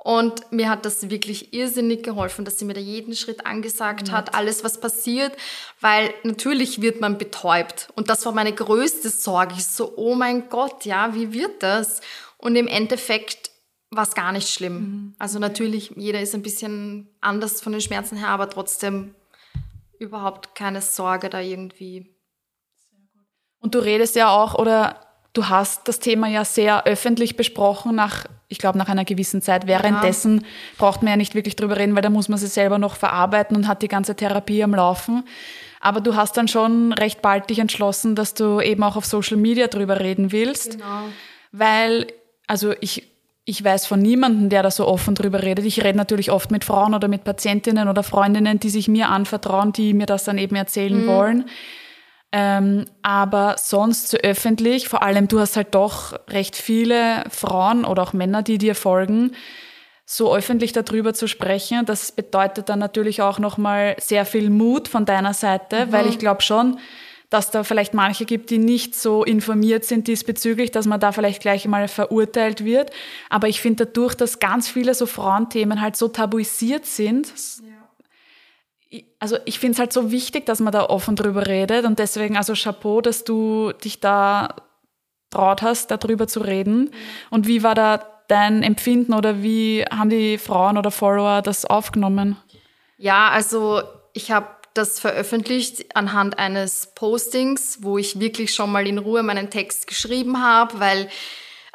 und 0.03 0.51
mir 0.51 0.69
hat 0.69 0.85
das 0.85 1.09
wirklich 1.09 1.53
irrsinnig 1.53 2.03
geholfen, 2.03 2.43
dass 2.43 2.59
sie 2.59 2.65
mir 2.65 2.73
da 2.73 2.81
jeden 2.81 3.15
Schritt 3.15 3.45
angesagt 3.45 4.09
mhm. 4.09 4.11
hat, 4.11 4.35
alles 4.35 4.63
was 4.63 4.79
passiert, 4.79 5.31
weil 5.79 6.13
natürlich 6.23 6.81
wird 6.81 6.99
man 6.99 7.17
betäubt. 7.17 7.87
Und 7.95 8.09
das 8.09 8.25
war 8.25 8.33
meine 8.33 8.53
größte 8.53 9.09
Sorge. 9.09 9.55
Ich 9.57 9.65
so, 9.65 9.93
oh 9.95 10.13
mein 10.13 10.49
Gott, 10.49 10.83
ja, 10.83 11.15
wie 11.15 11.31
wird 11.31 11.63
das? 11.63 12.01
Und 12.37 12.57
im 12.57 12.67
Endeffekt 12.67 13.49
war 13.91 14.03
es 14.03 14.13
gar 14.13 14.33
nicht 14.33 14.49
schlimm. 14.49 14.73
Mhm. 14.73 15.15
Also 15.19 15.39
natürlich, 15.39 15.93
jeder 15.95 16.19
ist 16.19 16.35
ein 16.35 16.43
bisschen 16.43 17.09
anders 17.21 17.61
von 17.61 17.71
den 17.71 17.81
Schmerzen 17.81 18.17
her, 18.17 18.29
aber 18.29 18.49
trotzdem 18.49 19.15
überhaupt 19.99 20.53
keine 20.53 20.81
Sorge 20.81 21.29
da 21.29 21.39
irgendwie. 21.39 22.13
Und 23.59 23.73
du 23.73 23.79
redest 23.79 24.17
ja 24.17 24.29
auch 24.29 24.55
oder 24.55 24.99
du 25.33 25.49
hast 25.49 25.87
das 25.87 25.99
Thema 25.99 26.27
ja 26.27 26.45
sehr 26.45 26.85
öffentlich 26.85 27.35
besprochen 27.35 27.95
nach 27.95 28.25
ich 28.53 28.59
glaube, 28.59 28.77
nach 28.77 28.87
einer 28.87 29.03
gewissen 29.03 29.41
Zeit. 29.41 29.65
Währenddessen 29.65 30.37
ja. 30.37 30.47
braucht 30.77 31.01
man 31.01 31.09
ja 31.09 31.17
nicht 31.17 31.33
wirklich 31.33 31.55
drüber 31.55 31.75
reden, 31.75 31.95
weil 31.95 32.03
da 32.03 32.11
muss 32.11 32.29
man 32.29 32.37
sie 32.37 32.47
selber 32.47 32.77
noch 32.77 32.95
verarbeiten 32.95 33.57
und 33.57 33.67
hat 33.67 33.81
die 33.81 33.87
ganze 33.87 34.15
Therapie 34.15 34.63
am 34.63 34.75
Laufen. 34.75 35.23
Aber 35.81 35.99
du 35.99 36.15
hast 36.15 36.37
dann 36.37 36.47
schon 36.47 36.93
recht 36.93 37.21
bald 37.21 37.49
dich 37.49 37.59
entschlossen, 37.59 38.15
dass 38.15 38.35
du 38.35 38.61
eben 38.61 38.83
auch 38.83 38.95
auf 38.95 39.05
Social 39.05 39.37
Media 39.37 39.67
drüber 39.67 39.99
reden 39.99 40.31
willst. 40.31 40.73
Genau. 40.73 41.05
Weil, 41.51 42.07
also 42.47 42.73
ich, 42.79 43.09
ich 43.43 43.61
weiß 43.63 43.87
von 43.87 43.99
niemandem, 43.99 44.49
der 44.49 44.63
da 44.63 44.71
so 44.71 44.87
offen 44.87 45.15
drüber 45.15 45.41
redet. 45.41 45.65
Ich 45.65 45.83
rede 45.83 45.97
natürlich 45.97 46.31
oft 46.31 46.51
mit 46.51 46.63
Frauen 46.63 46.93
oder 46.93 47.07
mit 47.07 47.23
Patientinnen 47.23 47.89
oder 47.89 48.03
Freundinnen, 48.03 48.59
die 48.59 48.69
sich 48.69 48.87
mir 48.87 49.09
anvertrauen, 49.09 49.73
die 49.73 49.93
mir 49.93 50.05
das 50.05 50.23
dann 50.23 50.37
eben 50.37 50.55
erzählen 50.55 51.03
mhm. 51.03 51.07
wollen. 51.07 51.45
Ähm, 52.35 52.85
aber 53.03 53.57
sonst 53.59 54.07
so 54.07 54.17
öffentlich, 54.17 54.89
vor 54.89 55.03
allem 55.03 55.27
du 55.27 55.39
hast 55.39 55.55
halt 55.55 55.75
doch 55.75 56.13
recht 56.27 56.55
viele 56.55 57.23
Frauen 57.29 57.85
oder 57.85 58.01
auch 58.01 58.13
Männer, 58.13 58.41
die 58.41 58.57
dir 58.57 58.73
folgen, 58.73 59.33
so 60.03 60.35
öffentlich 60.35 60.73
darüber 60.73 61.13
zu 61.13 61.27
sprechen, 61.27 61.85
das 61.85 62.11
bedeutet 62.11 62.69
dann 62.69 62.79
natürlich 62.79 63.21
auch 63.21 63.37
nochmal 63.37 63.95
sehr 63.99 64.25
viel 64.25 64.49
Mut 64.49 64.87
von 64.87 65.05
deiner 65.05 65.35
Seite, 65.35 65.85
mhm. 65.85 65.91
weil 65.91 66.07
ich 66.07 66.17
glaube 66.17 66.41
schon, 66.41 66.79
dass 67.29 67.51
da 67.51 67.63
vielleicht 67.63 67.93
manche 67.93 68.25
gibt, 68.25 68.49
die 68.49 68.57
nicht 68.57 68.95
so 68.95 69.23
informiert 69.23 69.85
sind 69.85 70.07
diesbezüglich, 70.07 70.71
dass 70.71 70.87
man 70.87 70.99
da 70.99 71.11
vielleicht 71.11 71.41
gleich 71.41 71.67
mal 71.67 71.87
verurteilt 71.87 72.65
wird. 72.65 72.89
Aber 73.29 73.47
ich 73.47 73.61
finde 73.61 73.85
dadurch, 73.85 74.15
dass 74.15 74.39
ganz 74.39 74.67
viele 74.69 74.95
so 74.95 75.05
Frauenthemen 75.05 75.81
halt 75.81 75.95
so 75.95 76.07
tabuisiert 76.07 76.87
sind, 76.87 77.27
ja 77.27 77.72
also 79.19 79.37
ich 79.45 79.59
finde 79.59 79.73
es 79.73 79.79
halt 79.79 79.93
so 79.93 80.11
wichtig, 80.11 80.45
dass 80.45 80.59
man 80.59 80.73
da 80.73 80.85
offen 80.85 81.15
drüber 81.15 81.47
redet 81.47 81.85
und 81.85 81.99
deswegen 81.99 82.37
also 82.37 82.53
Chapeau, 82.53 83.01
dass 83.01 83.23
du 83.23 83.71
dich 83.83 83.99
da 83.99 84.55
traut 85.29 85.61
hast, 85.61 85.89
darüber 85.91 86.27
zu 86.27 86.41
reden. 86.41 86.91
Und 87.29 87.47
wie 87.47 87.63
war 87.63 87.75
da 87.75 88.05
dein 88.27 88.63
Empfinden 88.63 89.13
oder 89.13 89.41
wie 89.41 89.83
haben 89.91 90.09
die 90.09 90.37
Frauen 90.37 90.77
oder 90.77 90.91
Follower 90.91 91.41
das 91.41 91.65
aufgenommen? 91.65 92.37
Ja, 92.97 93.29
also 93.29 93.83
ich 94.13 94.31
habe 94.31 94.47
das 94.73 94.99
veröffentlicht 94.99 95.95
anhand 95.95 96.39
eines 96.39 96.93
Postings, 96.95 97.79
wo 97.81 97.97
ich 97.97 98.19
wirklich 98.19 98.53
schon 98.53 98.71
mal 98.71 98.87
in 98.87 98.97
Ruhe 98.97 99.23
meinen 99.23 99.49
Text 99.49 99.87
geschrieben 99.87 100.41
habe, 100.41 100.79
weil 100.79 101.09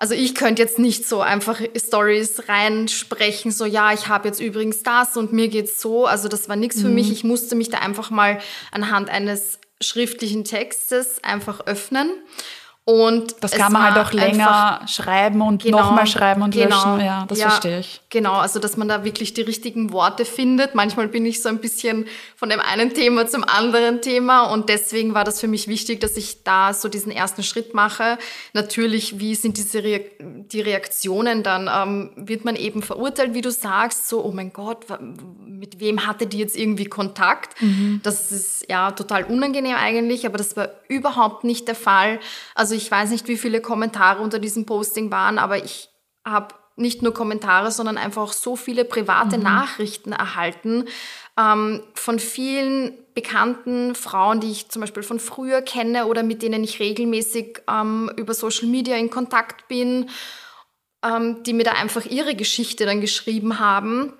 also 0.00 0.14
ich 0.14 0.36
könnte 0.36 0.62
jetzt 0.62 0.78
nicht 0.78 1.08
so 1.08 1.20
einfach 1.20 1.60
Stories 1.76 2.48
reinsprechen, 2.48 3.50
so 3.50 3.64
ja, 3.66 3.92
ich 3.92 4.06
habe 4.06 4.28
jetzt 4.28 4.40
übrigens 4.40 4.84
das 4.84 5.16
und 5.16 5.32
mir 5.32 5.48
geht's 5.48 5.80
so. 5.82 6.06
Also 6.06 6.28
das 6.28 6.48
war 6.48 6.54
nichts 6.54 6.80
für 6.80 6.88
mhm. 6.88 6.94
mich. 6.94 7.10
Ich 7.10 7.24
musste 7.24 7.56
mich 7.56 7.68
da 7.68 7.78
einfach 7.78 8.10
mal 8.10 8.38
anhand 8.70 9.10
eines 9.10 9.58
schriftlichen 9.80 10.44
Textes 10.44 11.22
einfach 11.24 11.66
öffnen. 11.66 12.10
Und 12.88 13.44
das 13.44 13.50
kann 13.50 13.70
man 13.70 13.82
halt 13.82 13.98
auch 13.98 14.14
länger 14.14 14.80
schreiben 14.86 15.42
und 15.42 15.62
genau, 15.62 15.80
nochmal 15.80 16.06
schreiben 16.06 16.40
und 16.40 16.54
genau, 16.54 16.74
löschen. 16.74 17.04
Ja, 17.04 17.26
das 17.28 17.38
ja, 17.38 17.50
verstehe 17.50 17.80
ich. 17.80 18.00
Genau, 18.08 18.36
also 18.36 18.60
dass 18.60 18.78
man 18.78 18.88
da 18.88 19.04
wirklich 19.04 19.34
die 19.34 19.42
richtigen 19.42 19.92
Worte 19.92 20.24
findet. 20.24 20.74
Manchmal 20.74 21.06
bin 21.08 21.26
ich 21.26 21.42
so 21.42 21.50
ein 21.50 21.58
bisschen 21.58 22.06
von 22.34 22.48
dem 22.48 22.60
einen 22.60 22.94
Thema 22.94 23.26
zum 23.26 23.44
anderen 23.44 24.00
Thema 24.00 24.44
und 24.44 24.70
deswegen 24.70 25.12
war 25.12 25.24
das 25.24 25.38
für 25.38 25.48
mich 25.48 25.68
wichtig, 25.68 26.00
dass 26.00 26.16
ich 26.16 26.44
da 26.44 26.72
so 26.72 26.88
diesen 26.88 27.12
ersten 27.12 27.42
Schritt 27.42 27.74
mache. 27.74 28.16
Natürlich, 28.54 29.20
wie 29.20 29.34
sind 29.34 29.58
diese 29.58 29.84
Re 29.84 30.06
die 30.18 30.62
Reaktionen 30.62 31.42
dann? 31.42 31.68
Ähm, 31.70 32.12
wird 32.16 32.46
man 32.46 32.56
eben 32.56 32.80
verurteilt, 32.80 33.34
wie 33.34 33.42
du 33.42 33.50
sagst, 33.50 34.08
so, 34.08 34.24
oh 34.24 34.32
mein 34.32 34.54
Gott, 34.54 34.86
mit 35.46 35.78
wem 35.78 36.06
hatte 36.06 36.26
die 36.26 36.38
jetzt 36.38 36.56
irgendwie 36.56 36.86
Kontakt? 36.86 37.60
Mhm. 37.60 38.00
Das 38.02 38.32
ist 38.32 38.64
ja 38.70 38.92
total 38.92 39.24
unangenehm 39.24 39.76
eigentlich, 39.76 40.24
aber 40.24 40.38
das 40.38 40.56
war 40.56 40.70
überhaupt 40.88 41.44
nicht 41.44 41.68
der 41.68 41.74
Fall. 41.74 42.18
Also 42.54 42.77
ich 42.78 42.90
weiß 42.90 43.10
nicht, 43.10 43.28
wie 43.28 43.36
viele 43.36 43.60
Kommentare 43.60 44.22
unter 44.22 44.38
diesem 44.38 44.64
Posting 44.64 45.10
waren, 45.10 45.38
aber 45.38 45.62
ich 45.62 45.90
habe 46.24 46.54
nicht 46.76 47.02
nur 47.02 47.12
Kommentare, 47.12 47.70
sondern 47.70 47.98
einfach 47.98 48.22
auch 48.22 48.32
so 48.32 48.56
viele 48.56 48.84
private 48.84 49.36
mhm. 49.36 49.42
Nachrichten 49.42 50.12
erhalten 50.12 50.84
ähm, 51.38 51.82
von 51.94 52.18
vielen 52.18 52.92
bekannten 53.14 53.94
Frauen, 53.94 54.40
die 54.40 54.50
ich 54.50 54.68
zum 54.68 54.80
Beispiel 54.80 55.02
von 55.02 55.18
früher 55.18 55.60
kenne 55.60 56.06
oder 56.06 56.22
mit 56.22 56.42
denen 56.42 56.62
ich 56.64 56.80
regelmäßig 56.80 57.62
ähm, 57.68 58.10
über 58.16 58.32
Social 58.32 58.68
Media 58.68 58.96
in 58.96 59.10
Kontakt 59.10 59.68
bin, 59.68 60.08
ähm, 61.04 61.42
die 61.42 61.52
mir 61.52 61.64
da 61.64 61.72
einfach 61.72 62.04
ihre 62.04 62.34
Geschichte 62.34 62.86
dann 62.86 63.00
geschrieben 63.00 63.58
haben 63.58 64.12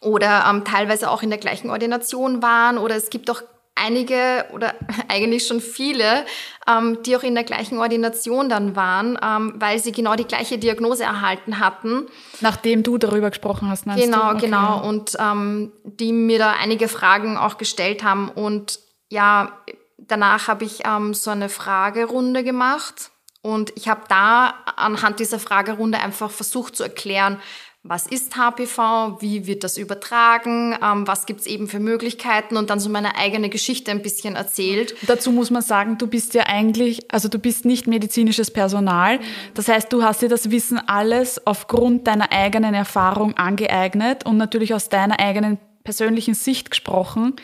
oder 0.00 0.44
ähm, 0.48 0.64
teilweise 0.64 1.10
auch 1.10 1.22
in 1.22 1.30
der 1.30 1.38
gleichen 1.38 1.70
Ordination 1.70 2.42
waren 2.42 2.78
oder 2.78 2.96
es 2.96 3.10
gibt 3.10 3.30
auch 3.30 3.42
einige 3.74 4.46
oder 4.52 4.74
eigentlich 5.08 5.46
schon 5.46 5.60
viele, 5.60 6.24
ähm, 6.68 6.98
die 7.04 7.16
auch 7.16 7.22
in 7.22 7.34
der 7.34 7.44
gleichen 7.44 7.78
Ordination 7.78 8.48
dann 8.48 8.76
waren, 8.76 9.18
ähm, 9.22 9.54
weil 9.56 9.78
sie 9.78 9.92
genau 9.92 10.14
die 10.14 10.24
gleiche 10.24 10.58
Diagnose 10.58 11.04
erhalten 11.04 11.58
hatten. 11.58 12.06
Nachdem 12.40 12.82
du 12.82 12.98
darüber 12.98 13.30
gesprochen 13.30 13.68
hast, 13.68 13.86
meinst 13.86 14.04
genau, 14.04 14.30
du? 14.30 14.36
Okay. 14.36 14.46
Genau, 14.46 14.86
und 14.86 15.16
ähm, 15.18 15.72
die 15.84 16.12
mir 16.12 16.38
da 16.38 16.52
einige 16.52 16.88
Fragen 16.88 17.36
auch 17.36 17.58
gestellt 17.58 18.02
haben. 18.02 18.28
Und 18.28 18.80
ja, 19.08 19.58
danach 19.98 20.48
habe 20.48 20.64
ich 20.64 20.80
ähm, 20.84 21.14
so 21.14 21.30
eine 21.30 21.48
Fragerunde 21.48 22.44
gemacht. 22.44 23.10
Und 23.42 23.72
ich 23.76 23.88
habe 23.88 24.02
da 24.08 24.54
anhand 24.76 25.18
dieser 25.18 25.40
Fragerunde 25.40 25.98
einfach 25.98 26.30
versucht 26.30 26.76
zu 26.76 26.84
erklären, 26.84 27.40
was 27.84 28.06
ist 28.06 28.36
HPV, 28.36 29.20
wie 29.20 29.46
wird 29.46 29.64
das 29.64 29.76
übertragen, 29.76 30.76
ähm, 30.80 31.06
was 31.08 31.26
gibt's 31.26 31.46
eben 31.46 31.66
für 31.66 31.80
Möglichkeiten 31.80 32.56
und 32.56 32.70
dann 32.70 32.78
so 32.78 32.88
meine 32.88 33.16
eigene 33.16 33.48
Geschichte 33.48 33.90
ein 33.90 34.02
bisschen 34.02 34.36
erzählt. 34.36 34.94
Dazu 35.08 35.32
muss 35.32 35.50
man 35.50 35.62
sagen, 35.62 35.98
du 35.98 36.06
bist 36.06 36.34
ja 36.34 36.44
eigentlich, 36.46 37.12
also 37.12 37.28
du 37.28 37.40
bist 37.40 37.64
nicht 37.64 37.88
medizinisches 37.88 38.52
Personal. 38.52 39.18
Das 39.54 39.66
heißt, 39.66 39.92
du 39.92 40.04
hast 40.04 40.22
dir 40.22 40.28
das 40.28 40.52
Wissen 40.52 40.78
alles 40.78 41.44
aufgrund 41.44 42.06
deiner 42.06 42.30
eigenen 42.30 42.72
Erfahrung 42.72 43.36
angeeignet 43.36 44.24
und 44.24 44.36
natürlich 44.36 44.74
aus 44.74 44.88
deiner 44.88 45.18
eigenen 45.18 45.58
persönlichen 45.82 46.34
Sicht 46.34 46.70
gesprochen. 46.70 47.34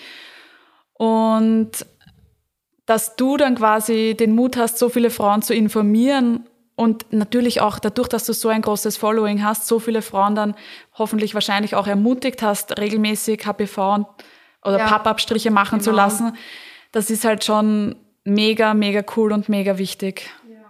Und 0.92 1.85
dass 2.87 3.16
du 3.16 3.37
dann 3.37 3.57
quasi 3.57 4.16
den 4.18 4.37
Mut 4.37 4.57
hast, 4.57 4.79
so 4.79 4.88
viele 4.88 5.11
Frauen 5.11 5.42
zu 5.42 5.53
informieren 5.53 6.46
und 6.78 7.12
natürlich 7.12 7.60
auch 7.60 7.80
dadurch, 7.80 8.06
dass 8.06 8.24
du 8.24 8.32
so 8.32 8.48
ein 8.50 8.62
großes 8.62 8.96
Following 8.96 9.42
hast, 9.42 9.66
so 9.66 9.80
viele 9.80 10.00
Frauen 10.00 10.36
dann 10.36 10.54
hoffentlich 10.94 11.34
wahrscheinlich 11.34 11.74
auch 11.74 11.88
ermutigt 11.88 12.40
hast, 12.40 12.78
regelmäßig 12.78 13.44
HPV 13.44 14.06
oder 14.62 14.78
ja, 14.78 14.86
Pappabstriche 14.86 15.50
machen 15.50 15.80
genau. 15.80 15.90
zu 15.90 15.90
lassen. 15.90 16.36
Das 16.92 17.10
ist 17.10 17.24
halt 17.24 17.42
schon 17.42 17.96
mega, 18.22 18.74
mega 18.74 19.02
cool 19.16 19.32
und 19.32 19.48
mega 19.48 19.76
wichtig. 19.76 20.30
Ja, 20.48 20.60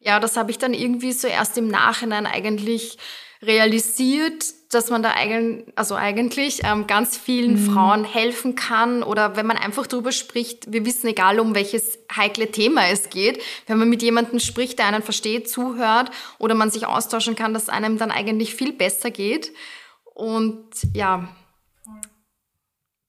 ja 0.00 0.20
das 0.20 0.36
habe 0.36 0.50
ich 0.50 0.58
dann 0.58 0.74
irgendwie 0.74 1.12
so 1.12 1.26
erst 1.26 1.56
im 1.56 1.68
Nachhinein 1.68 2.26
eigentlich 2.26 2.98
realisiert, 3.42 4.44
dass 4.70 4.90
man 4.90 5.02
da 5.02 5.12
eigentlich, 5.12 5.66
also 5.76 5.94
eigentlich 5.94 6.60
ähm, 6.62 6.86
ganz 6.86 7.16
vielen 7.16 7.52
mhm. 7.54 7.72
Frauen 7.72 8.04
helfen 8.04 8.54
kann 8.54 9.02
oder 9.02 9.36
wenn 9.36 9.46
man 9.46 9.56
einfach 9.56 9.86
darüber 9.86 10.12
spricht, 10.12 10.72
wir 10.72 10.84
wissen 10.84 11.08
egal 11.08 11.40
um 11.40 11.54
welches 11.54 11.98
heikle 12.14 12.50
Thema 12.50 12.88
es 12.88 13.08
geht, 13.10 13.42
wenn 13.66 13.78
man 13.78 13.88
mit 13.88 14.02
jemandem 14.02 14.38
spricht, 14.38 14.78
der 14.78 14.86
einen 14.86 15.02
versteht, 15.02 15.48
zuhört 15.48 16.10
oder 16.38 16.54
man 16.54 16.70
sich 16.70 16.86
austauschen 16.86 17.34
kann, 17.34 17.54
dass 17.54 17.68
einem 17.68 17.98
dann 17.98 18.10
eigentlich 18.10 18.54
viel 18.54 18.72
besser 18.72 19.10
geht 19.10 19.52
und 20.04 20.68
ja, 20.94 21.28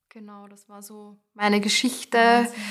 genau, 0.09 0.47
das 0.47 0.69
war 0.69 0.81
so 0.81 1.17
meine 1.33 1.59
Geschichte. 1.59 2.17
Wahnsinn. 2.17 2.63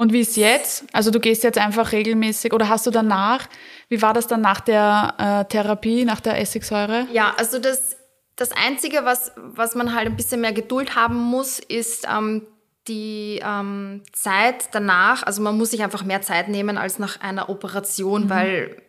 Und 0.00 0.14
wie 0.14 0.20
ist 0.20 0.38
jetzt? 0.38 0.84
Also 0.94 1.10
du 1.10 1.20
gehst 1.20 1.44
jetzt 1.44 1.58
einfach 1.58 1.92
regelmäßig 1.92 2.54
oder 2.54 2.70
hast 2.70 2.86
du 2.86 2.90
danach, 2.90 3.46
wie 3.90 4.00
war 4.00 4.14
das 4.14 4.26
dann 4.26 4.40
nach 4.40 4.60
der 4.60 5.14
äh, 5.18 5.44
Therapie, 5.44 6.06
nach 6.06 6.20
der 6.20 6.40
Essigsäure? 6.40 7.06
Ja, 7.12 7.34
also 7.36 7.58
das, 7.58 7.98
das 8.34 8.50
Einzige, 8.52 9.04
was, 9.04 9.32
was 9.36 9.74
man 9.74 9.94
halt 9.94 10.06
ein 10.06 10.16
bisschen 10.16 10.40
mehr 10.40 10.54
Geduld 10.54 10.96
haben 10.96 11.16
muss, 11.16 11.58
ist 11.58 12.06
ähm, 12.10 12.46
die 12.88 13.42
ähm, 13.44 14.00
Zeit 14.14 14.70
danach. 14.72 15.22
Also 15.22 15.42
man 15.42 15.58
muss 15.58 15.72
sich 15.72 15.82
einfach 15.82 16.02
mehr 16.02 16.22
Zeit 16.22 16.48
nehmen 16.48 16.78
als 16.78 16.98
nach 16.98 17.20
einer 17.20 17.50
Operation, 17.50 18.24
mhm. 18.24 18.30
weil 18.30 18.82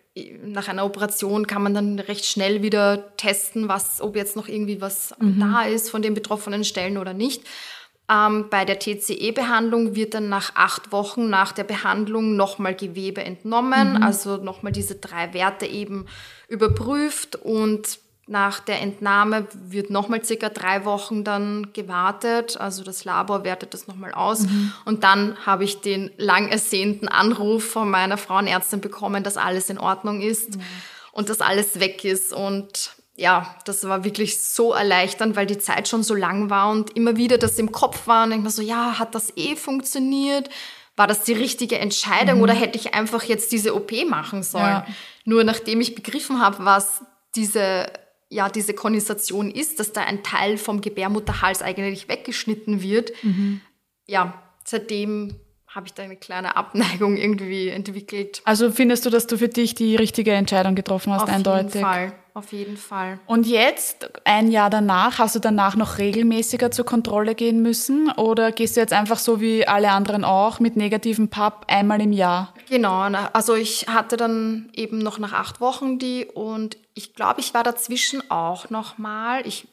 nach 0.46 0.70
einer 0.70 0.86
Operation 0.86 1.46
kann 1.46 1.62
man 1.62 1.74
dann 1.74 2.00
recht 2.00 2.26
schnell 2.26 2.62
wieder 2.62 3.18
testen, 3.18 3.68
was, 3.68 4.00
ob 4.00 4.16
jetzt 4.16 4.38
noch 4.38 4.48
irgendwie 4.48 4.80
was 4.80 5.14
mhm. 5.20 5.42
da 5.42 5.64
ist 5.64 5.90
von 5.90 6.02
den 6.02 6.14
betroffenen 6.14 6.64
Stellen 6.64 6.98
oder 6.98 7.14
nicht. 7.14 7.44
Ähm, 8.12 8.48
bei 8.50 8.66
der 8.66 8.80
TCE-Behandlung 8.80 9.96
wird 9.96 10.16
dann 10.16 10.28
nach 10.28 10.56
acht 10.56 10.92
Wochen 10.92 11.30
nach 11.30 11.52
der 11.52 11.64
Behandlung 11.64 12.36
nochmal 12.36 12.76
Gewebe 12.76 13.24
entnommen, 13.24 13.94
mhm. 13.94 14.04
also 14.04 14.38
nochmal 14.38 14.72
diese 14.72 14.96
drei 14.96 15.34
Werte 15.34 15.66
eben 15.66 16.08
überprüft 16.48 17.38
und 17.38 18.00
nach 18.28 18.60
der 18.60 18.82
Entnahme 18.82 19.48
wird 19.54 19.90
nochmal 19.90 20.24
circa 20.24 20.50
drei 20.50 20.86
Wochen 20.86 21.24
dann 21.24 21.74
gewartet. 21.74 22.56
Also 22.56 22.84
das 22.84 23.04
Labor 23.04 23.44
wertet 23.44 23.74
das 23.74 23.88
nochmal 23.88 24.14
aus. 24.14 24.42
Mhm. 24.44 24.72
Und 24.86 25.04
dann 25.04 25.36
habe 25.46 25.66
ich 25.66 25.82
den 25.82 26.12
lang 26.18 26.48
ersehnten 26.48 27.10
Anruf 27.10 27.66
von 27.66 27.90
meiner 27.90 28.18
Frauenärztin 28.18 28.80
bekommen, 28.80 29.24
dass 29.24 29.36
alles 29.36 29.70
in 29.70 29.78
Ordnung 29.78 30.22
ist 30.22 30.56
mhm. 30.56 30.62
und 31.12 31.30
dass 31.30 31.42
alles 31.42 31.82
weg 31.82 32.06
ist. 32.06 32.32
Und 32.32 32.92
ja, 33.22 33.56
das 33.66 33.88
war 33.88 34.04
wirklich 34.04 34.42
so 34.42 34.74
erleichternd, 34.74 35.36
weil 35.36 35.46
die 35.46 35.60
Zeit 35.60 35.88
schon 35.88 36.02
so 36.02 36.16
lang 36.16 36.50
war 36.50 36.72
und 36.72 36.98
immer 36.98 37.18
wieder 37.18 37.38
das 37.38 37.60
im 37.60 37.72
Kopf 37.72 38.08
war 38.08 38.26
und 38.26 38.32
ich 38.32 38.40
mir 38.40 38.50
so, 38.50 38.64
ja, 38.64 38.98
hat 38.98 39.14
das 39.14 39.38
eh 39.38 39.56
funktioniert? 39.56 40.50
War 40.96 41.06
das 41.06 41.24
die 41.24 41.34
richtige 41.34 41.78
Entscheidung 41.78 42.38
mhm. 42.38 42.42
oder 42.42 42.54
hätte 42.54 42.80
ich 42.80 42.96
einfach 42.96 43.24
jetzt 43.24 43.52
diese 43.52 43.76
OP 43.76 43.92
machen 44.10 44.42
sollen? 44.42 44.66
Ja. 44.66 44.88
Nur 45.24 45.44
nachdem 45.44 45.82
ich 45.82 45.94
begriffen 45.94 46.42
habe, 46.42 46.66
was 46.66 47.06
diese, 47.36 47.94
ja, 48.30 48.50
diese 48.50 48.74
Kondensation 48.74 49.52
ist, 49.52 49.80
dass 49.80 49.94
da 49.94 50.02
ein 50.02 50.24
Teil 50.24 50.58
vom 50.58 50.82
Gebärmutterhals 50.82 51.62
eigentlich 51.62 52.10
weggeschnitten 52.10 52.82
wird, 52.82 53.12
mhm. 53.22 53.62
ja, 54.08 54.34
seitdem 54.66 55.36
habe 55.68 55.86
ich 55.86 55.94
da 55.94 56.02
eine 56.02 56.18
kleine 56.18 56.56
Abneigung 56.58 57.18
irgendwie 57.18 57.70
entwickelt. 57.70 58.42
Also 58.46 58.72
findest 58.72 59.06
du, 59.06 59.12
dass 59.12 59.28
du 59.28 59.38
für 59.38 59.48
dich 59.48 59.76
die 59.76 59.96
richtige 59.96 60.32
Entscheidung 60.32 60.74
getroffen 60.74 61.14
hast, 61.14 61.24
Auf 61.24 61.30
eindeutig? 61.30 61.68
Auf 61.68 61.76
jeden 61.76 61.86
Fall. 61.86 62.14
Auf 62.34 62.54
jeden 62.54 62.78
Fall. 62.78 63.20
Und 63.26 63.46
jetzt, 63.46 64.10
ein 64.24 64.52
Jahr 64.52 64.70
danach, 64.70 65.20
hast 65.20 65.36
du 65.36 65.40
danach 65.40 65.76
noch 65.76 65.98
regelmäßiger 65.98 66.72
zur 66.72 66.86
Kontrolle 66.86 67.36
gehen 67.36 67.62
müssen? 67.62 68.10
Oder 68.12 68.54
gehst 68.54 68.78
du 68.78 68.80
jetzt 68.80 68.94
einfach 68.94 69.20
so 69.20 69.42
wie 69.42 69.68
alle 69.68 69.92
anderen 69.92 70.24
auch 70.24 70.62
mit 70.62 70.78
negativem 70.78 71.28
PAP 71.28 71.66
einmal 71.68 72.00
im 72.00 72.14
Jahr? 72.14 72.54
Genau, 72.70 73.02
also 73.34 73.56
ich 73.56 73.88
hatte 73.90 74.16
dann 74.16 74.70
eben 74.74 75.00
noch 75.00 75.20
nach 75.20 75.34
acht 75.34 75.60
Wochen 75.60 76.00
die 76.00 76.26
und 76.26 76.78
ich 76.94 77.16
glaube, 77.16 77.42
ich 77.42 77.54
war 77.54 77.64
dazwischen 77.64 78.30
auch 78.32 78.70
nochmal. 78.70 79.46
Ich 79.46 79.68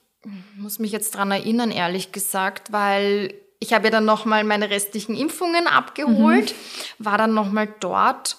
muss 0.56 0.80
mich 0.80 0.90
jetzt 0.90 1.14
dran 1.14 1.30
erinnern, 1.30 1.70
ehrlich 1.70 2.10
gesagt, 2.10 2.72
weil 2.72 3.34
ich 3.60 3.72
habe 3.72 3.84
ja 3.84 3.90
dann 3.90 4.04
nochmal 4.04 4.42
meine 4.42 4.70
restlichen 4.70 5.16
Impfungen 5.16 5.66
abgeholt, 5.68 6.52
mhm. 6.52 7.04
war 7.04 7.18
dann 7.18 7.34
nochmal 7.34 7.68
dort 7.80 8.36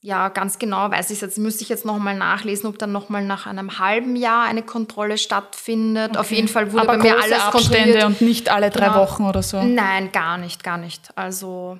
ja, 0.00 0.28
ganz 0.28 0.58
genau 0.58 0.90
weiß 0.90 1.10
ich 1.10 1.20
jetzt, 1.20 1.38
müsste 1.38 1.62
ich 1.62 1.68
jetzt 1.68 1.84
nochmal 1.84 2.16
nachlesen, 2.16 2.68
ob 2.68 2.78
dann 2.78 2.92
nochmal 2.92 3.24
nach 3.24 3.46
einem 3.46 3.80
halben 3.80 4.14
Jahr 4.14 4.44
eine 4.44 4.62
Kontrolle 4.62 5.18
stattfindet. 5.18 6.10
Okay. 6.10 6.18
Auf 6.18 6.30
jeden 6.30 6.48
Fall 6.48 6.72
wurde 6.72 6.88
Aber 6.88 6.98
bei 6.98 7.04
mir 7.04 7.20
alles 7.20 7.40
Abstände 7.40 7.98
kontrolliert. 7.98 8.04
und 8.04 8.20
nicht 8.20 8.48
alle 8.48 8.70
drei 8.70 8.86
genau. 8.86 9.00
Wochen 9.00 9.24
oder 9.24 9.42
so? 9.42 9.60
Nein, 9.60 10.12
gar 10.12 10.38
nicht, 10.38 10.62
gar 10.62 10.78
nicht. 10.78 11.10
Also, 11.16 11.78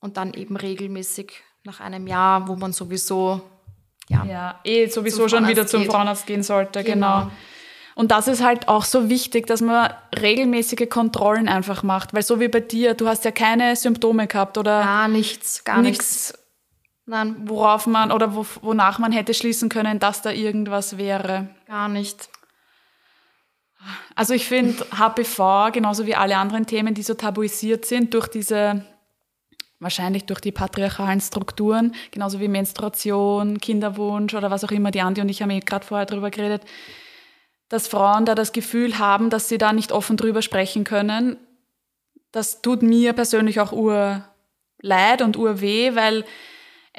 und 0.00 0.16
dann 0.16 0.34
eben 0.34 0.56
regelmäßig 0.56 1.32
nach 1.64 1.80
einem 1.80 2.06
Jahr, 2.06 2.46
wo 2.46 2.54
man 2.54 2.72
sowieso, 2.72 3.40
ja. 4.08 4.24
Ja, 4.24 4.60
eh 4.64 4.86
sowieso 4.86 5.28
schon 5.28 5.48
wieder 5.48 5.66
zum 5.66 5.82
geht. 5.82 5.90
Frauenarzt 5.90 6.26
gehen 6.26 6.44
sollte, 6.44 6.84
genau. 6.84 7.22
genau. 7.22 7.30
Und 7.96 8.12
das 8.12 8.28
ist 8.28 8.44
halt 8.44 8.68
auch 8.68 8.84
so 8.84 9.10
wichtig, 9.10 9.48
dass 9.48 9.60
man 9.60 9.92
regelmäßige 10.16 10.88
Kontrollen 10.88 11.48
einfach 11.48 11.82
macht. 11.82 12.14
Weil 12.14 12.22
so 12.22 12.38
wie 12.38 12.46
bei 12.46 12.60
dir, 12.60 12.94
du 12.94 13.08
hast 13.08 13.24
ja 13.24 13.32
keine 13.32 13.74
Symptome 13.74 14.28
gehabt 14.28 14.56
oder 14.56 14.82
Gar 14.84 15.08
nichts, 15.08 15.64
gar 15.64 15.82
nichts, 15.82 16.28
nichts. 16.28 16.47
Nein, 17.08 17.36
worauf 17.48 17.86
man 17.86 18.12
oder 18.12 18.34
wo, 18.34 18.44
wonach 18.60 18.98
man 18.98 19.12
hätte 19.12 19.32
schließen 19.32 19.70
können, 19.70 19.98
dass 19.98 20.20
da 20.20 20.30
irgendwas 20.30 20.98
wäre. 20.98 21.48
gar 21.66 21.88
nicht. 21.88 22.28
Also 24.14 24.34
ich 24.34 24.46
finde 24.46 24.84
HPV, 24.90 25.70
genauso 25.72 26.04
wie 26.04 26.14
alle 26.14 26.36
anderen 26.36 26.66
Themen, 26.66 26.92
die 26.92 27.02
so 27.02 27.14
tabuisiert 27.14 27.86
sind, 27.86 28.12
durch 28.12 28.28
diese, 28.28 28.84
wahrscheinlich 29.80 30.26
durch 30.26 30.40
die 30.40 30.52
patriarchalen 30.52 31.22
Strukturen, 31.22 31.94
genauso 32.10 32.40
wie 32.40 32.48
Menstruation, 32.48 33.58
Kinderwunsch 33.58 34.34
oder 34.34 34.50
was 34.50 34.64
auch 34.64 34.70
immer, 34.70 34.90
die 34.90 35.00
Andi 35.00 35.22
und 35.22 35.30
ich 35.30 35.40
haben 35.40 35.48
eh 35.48 35.60
gerade 35.60 35.86
vorher 35.86 36.04
drüber 36.04 36.30
geredet, 36.30 36.62
dass 37.70 37.88
Frauen 37.88 38.26
da 38.26 38.34
das 38.34 38.52
Gefühl 38.52 38.98
haben, 38.98 39.30
dass 39.30 39.48
sie 39.48 39.56
da 39.56 39.72
nicht 39.72 39.92
offen 39.92 40.18
drüber 40.18 40.42
sprechen 40.42 40.84
können. 40.84 41.38
Das 42.32 42.60
tut 42.60 42.82
mir 42.82 43.14
persönlich 43.14 43.60
auch 43.60 43.72
ur 43.72 44.24
leid 44.82 45.22
und 45.22 45.38
ur 45.38 45.62
weh, 45.62 45.94
weil 45.94 46.26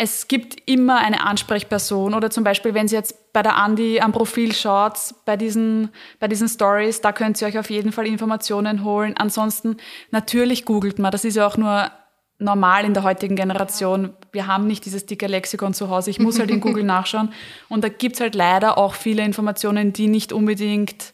es 0.02 0.30
gibt 0.30 0.56
immer 0.66 1.00
eine 1.00 1.26
Ansprechperson 1.26 2.14
oder 2.14 2.30
zum 2.32 2.46
Beispiel, 2.46 2.74
wenn 2.74 2.88
Sie 2.88 2.96
jetzt 2.96 3.34
bei 3.34 3.42
der 3.42 3.58
Andi 3.58 4.00
am 4.00 4.14
Profil 4.14 4.56
schaut, 4.56 4.98
bei 5.26 5.36
diesen, 5.36 5.90
bei 6.22 6.30
diesen 6.30 6.48
Stories, 6.48 7.02
da 7.02 7.12
könnt 7.12 7.42
ihr 7.42 7.50
euch 7.50 7.60
auf 7.60 7.70
jeden 7.70 7.92
Fall 7.92 8.08
Informationen 8.08 8.86
holen. 8.86 9.16
Ansonsten, 9.18 9.76
natürlich 10.12 10.64
googelt 10.64 11.00
man, 11.00 11.12
das 11.12 11.26
ist 11.26 11.36
ja 11.36 11.46
auch 11.46 11.58
nur 11.58 11.92
normal 12.38 12.86
in 12.86 12.94
der 12.94 13.04
heutigen 13.04 13.36
Generation. 13.36 14.14
Wir 14.32 14.48
haben 14.48 14.68
nicht 14.68 14.86
dieses 14.86 15.06
dicke 15.06 15.28
Lexikon 15.28 15.74
zu 15.74 15.90
Hause. 15.90 16.12
Ich 16.12 16.20
muss 16.20 16.40
halt 16.40 16.50
in 16.50 16.62
Google 16.62 16.84
nachschauen. 16.86 17.34
Und 17.68 17.84
da 17.84 17.90
gibt's 17.90 18.22
halt 18.22 18.36
leider 18.36 18.78
auch 18.78 18.94
viele 18.94 19.26
Informationen, 19.26 19.92
die 19.92 20.08
nicht 20.08 20.32
unbedingt 20.32 21.12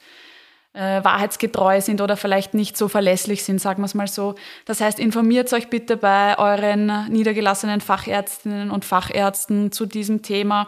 äh, 0.75 1.03
wahrheitsgetreu 1.03 1.79
sind 1.81 2.01
oder 2.01 2.17
vielleicht 2.17 2.53
nicht 2.53 2.77
so 2.77 2.87
verlässlich 2.87 3.43
sind, 3.43 3.59
sagen 3.61 3.81
wir 3.81 3.85
es 3.85 3.93
mal 3.93 4.07
so. 4.07 4.35
Das 4.65 4.81
heißt, 4.81 4.99
informiert 4.99 5.51
euch 5.53 5.69
bitte 5.69 5.97
bei 5.97 6.37
euren 6.37 7.09
niedergelassenen 7.09 7.81
Fachärztinnen 7.81 8.71
und 8.71 8.85
Fachärzten 8.85 9.71
zu 9.71 9.85
diesem 9.85 10.21
Thema. 10.21 10.67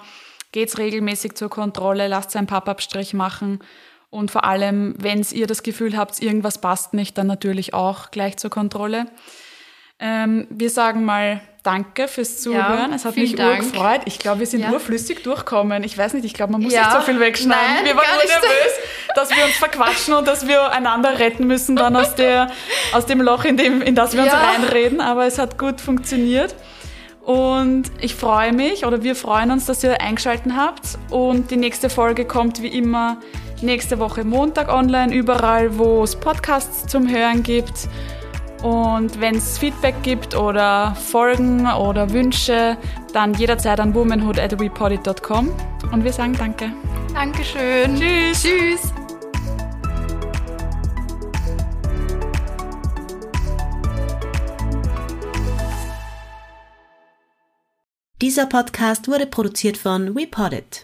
Geht's 0.53 0.77
regelmäßig 0.77 1.35
zur 1.35 1.49
Kontrolle, 1.49 2.07
lasst 2.07 2.35
einen 2.35 2.47
Pappabstrich 2.47 3.13
machen. 3.13 3.59
Und 4.09 4.31
vor 4.31 4.45
allem, 4.45 4.95
wenn 4.97 5.25
ihr 5.31 5.47
das 5.47 5.63
Gefühl 5.63 5.97
habt, 5.97 6.21
irgendwas 6.21 6.61
passt 6.61 6.93
nicht, 6.93 7.17
dann 7.17 7.27
natürlich 7.27 7.73
auch 7.73 8.09
gleich 8.09 8.37
zur 8.37 8.49
Kontrolle. 8.49 9.07
Ähm, 9.99 10.47
wir 10.49 10.69
sagen 10.69 11.03
mal 11.03 11.41
Danke 11.67 12.07
fürs 12.07 12.39
Zuhören. 12.39 12.91
Ja, 12.91 12.95
es 12.95 13.03
hat 13.03 13.17
mich 13.17 13.35
Dank. 13.35 13.61
urgefreut. 13.61 14.01
Ich 14.05 14.19
glaube, 14.19 14.39
wir 14.39 14.47
sind 14.47 14.61
Ja. 14.61 14.71
urflüssig 14.71 15.21
durchkommen. 15.23 15.83
Ich 15.83 15.97
weiß 15.97 16.13
nicht, 16.13 16.23
ich 16.23 16.33
glaube, 16.33 16.53
man 16.53 16.61
muss 16.61 16.71
Ja. 16.71 16.83
nicht 16.85 16.91
so 16.93 17.01
viel 17.01 17.19
wegschneiden. 17.19 17.75
Nein, 17.75 17.85
wir 17.85 17.97
waren 17.97 18.05
nur 18.15 18.23
nervös, 18.23 18.73
dass 19.15 19.29
wir 19.35 19.43
uns 19.43 19.55
verquatschen 19.55 20.13
und 20.13 20.25
dass 20.29 20.47
wir 20.47 20.71
einander 20.71 21.19
retten 21.19 21.45
müssen 21.45 21.75
dann 21.75 21.97
aus, 21.97 22.15
der, 22.15 22.49
aus 22.93 23.05
dem 23.05 23.19
Loch, 23.21 23.43
in, 23.43 23.57
dem, 23.57 23.81
in 23.81 23.95
das 23.95 24.13
wir 24.15 24.23
uns 24.23 24.31
reinreden. 24.31 25.01
Aber 25.01 25.25
es 25.25 25.39
hat 25.39 25.57
gut 25.57 25.81
funktioniert. 25.81 26.55
Und 27.21 27.91
ich 27.99 28.15
freue 28.15 28.53
mich 28.53 28.85
oder 28.85 29.03
wir 29.03 29.13
freuen 29.17 29.51
uns, 29.51 29.65
dass 29.65 29.83
ihr 29.83 29.99
eingeschaltet 29.99 30.53
habt. 30.55 30.97
Und 31.09 31.51
die 31.51 31.57
nächste 31.57 31.89
Folge 31.89 32.23
kommt 32.23 32.61
wie 32.61 32.69
immer 32.69 33.17
nächste 33.61 33.99
Woche 33.99 34.23
Montag 34.23 34.69
online, 34.71 35.13
überall, 35.13 35.77
wo 35.77 36.01
es 36.03 36.15
Podcasts 36.15 36.87
zum 36.87 37.09
Hören 37.09 37.43
gibt. 37.43 37.89
Und 38.67 39.21
wenn 39.21 39.35
es 39.35 39.57
Feedback 39.57 39.95
gibt 40.03 40.35
oder 40.35 40.93
Folgen 40.93 41.65
oder 41.67 42.11
Wünsche, 42.11 42.77
dann 43.13 43.33
jederzeit 43.33 43.79
an 43.79 43.95
womanhood.wepodit.com. 43.95 45.55
Und 45.93 46.03
wir 46.03 46.11
sagen 46.11 46.35
Danke. 46.37 46.73
Dankeschön. 47.13 47.95
Tschüss. 47.95 48.43
Tschüss. 48.43 48.93
Dieser 58.21 58.47
Podcast 58.47 59.07
wurde 59.07 59.27
produziert 59.27 59.77
von 59.77 60.13
WePoddit. 60.13 60.83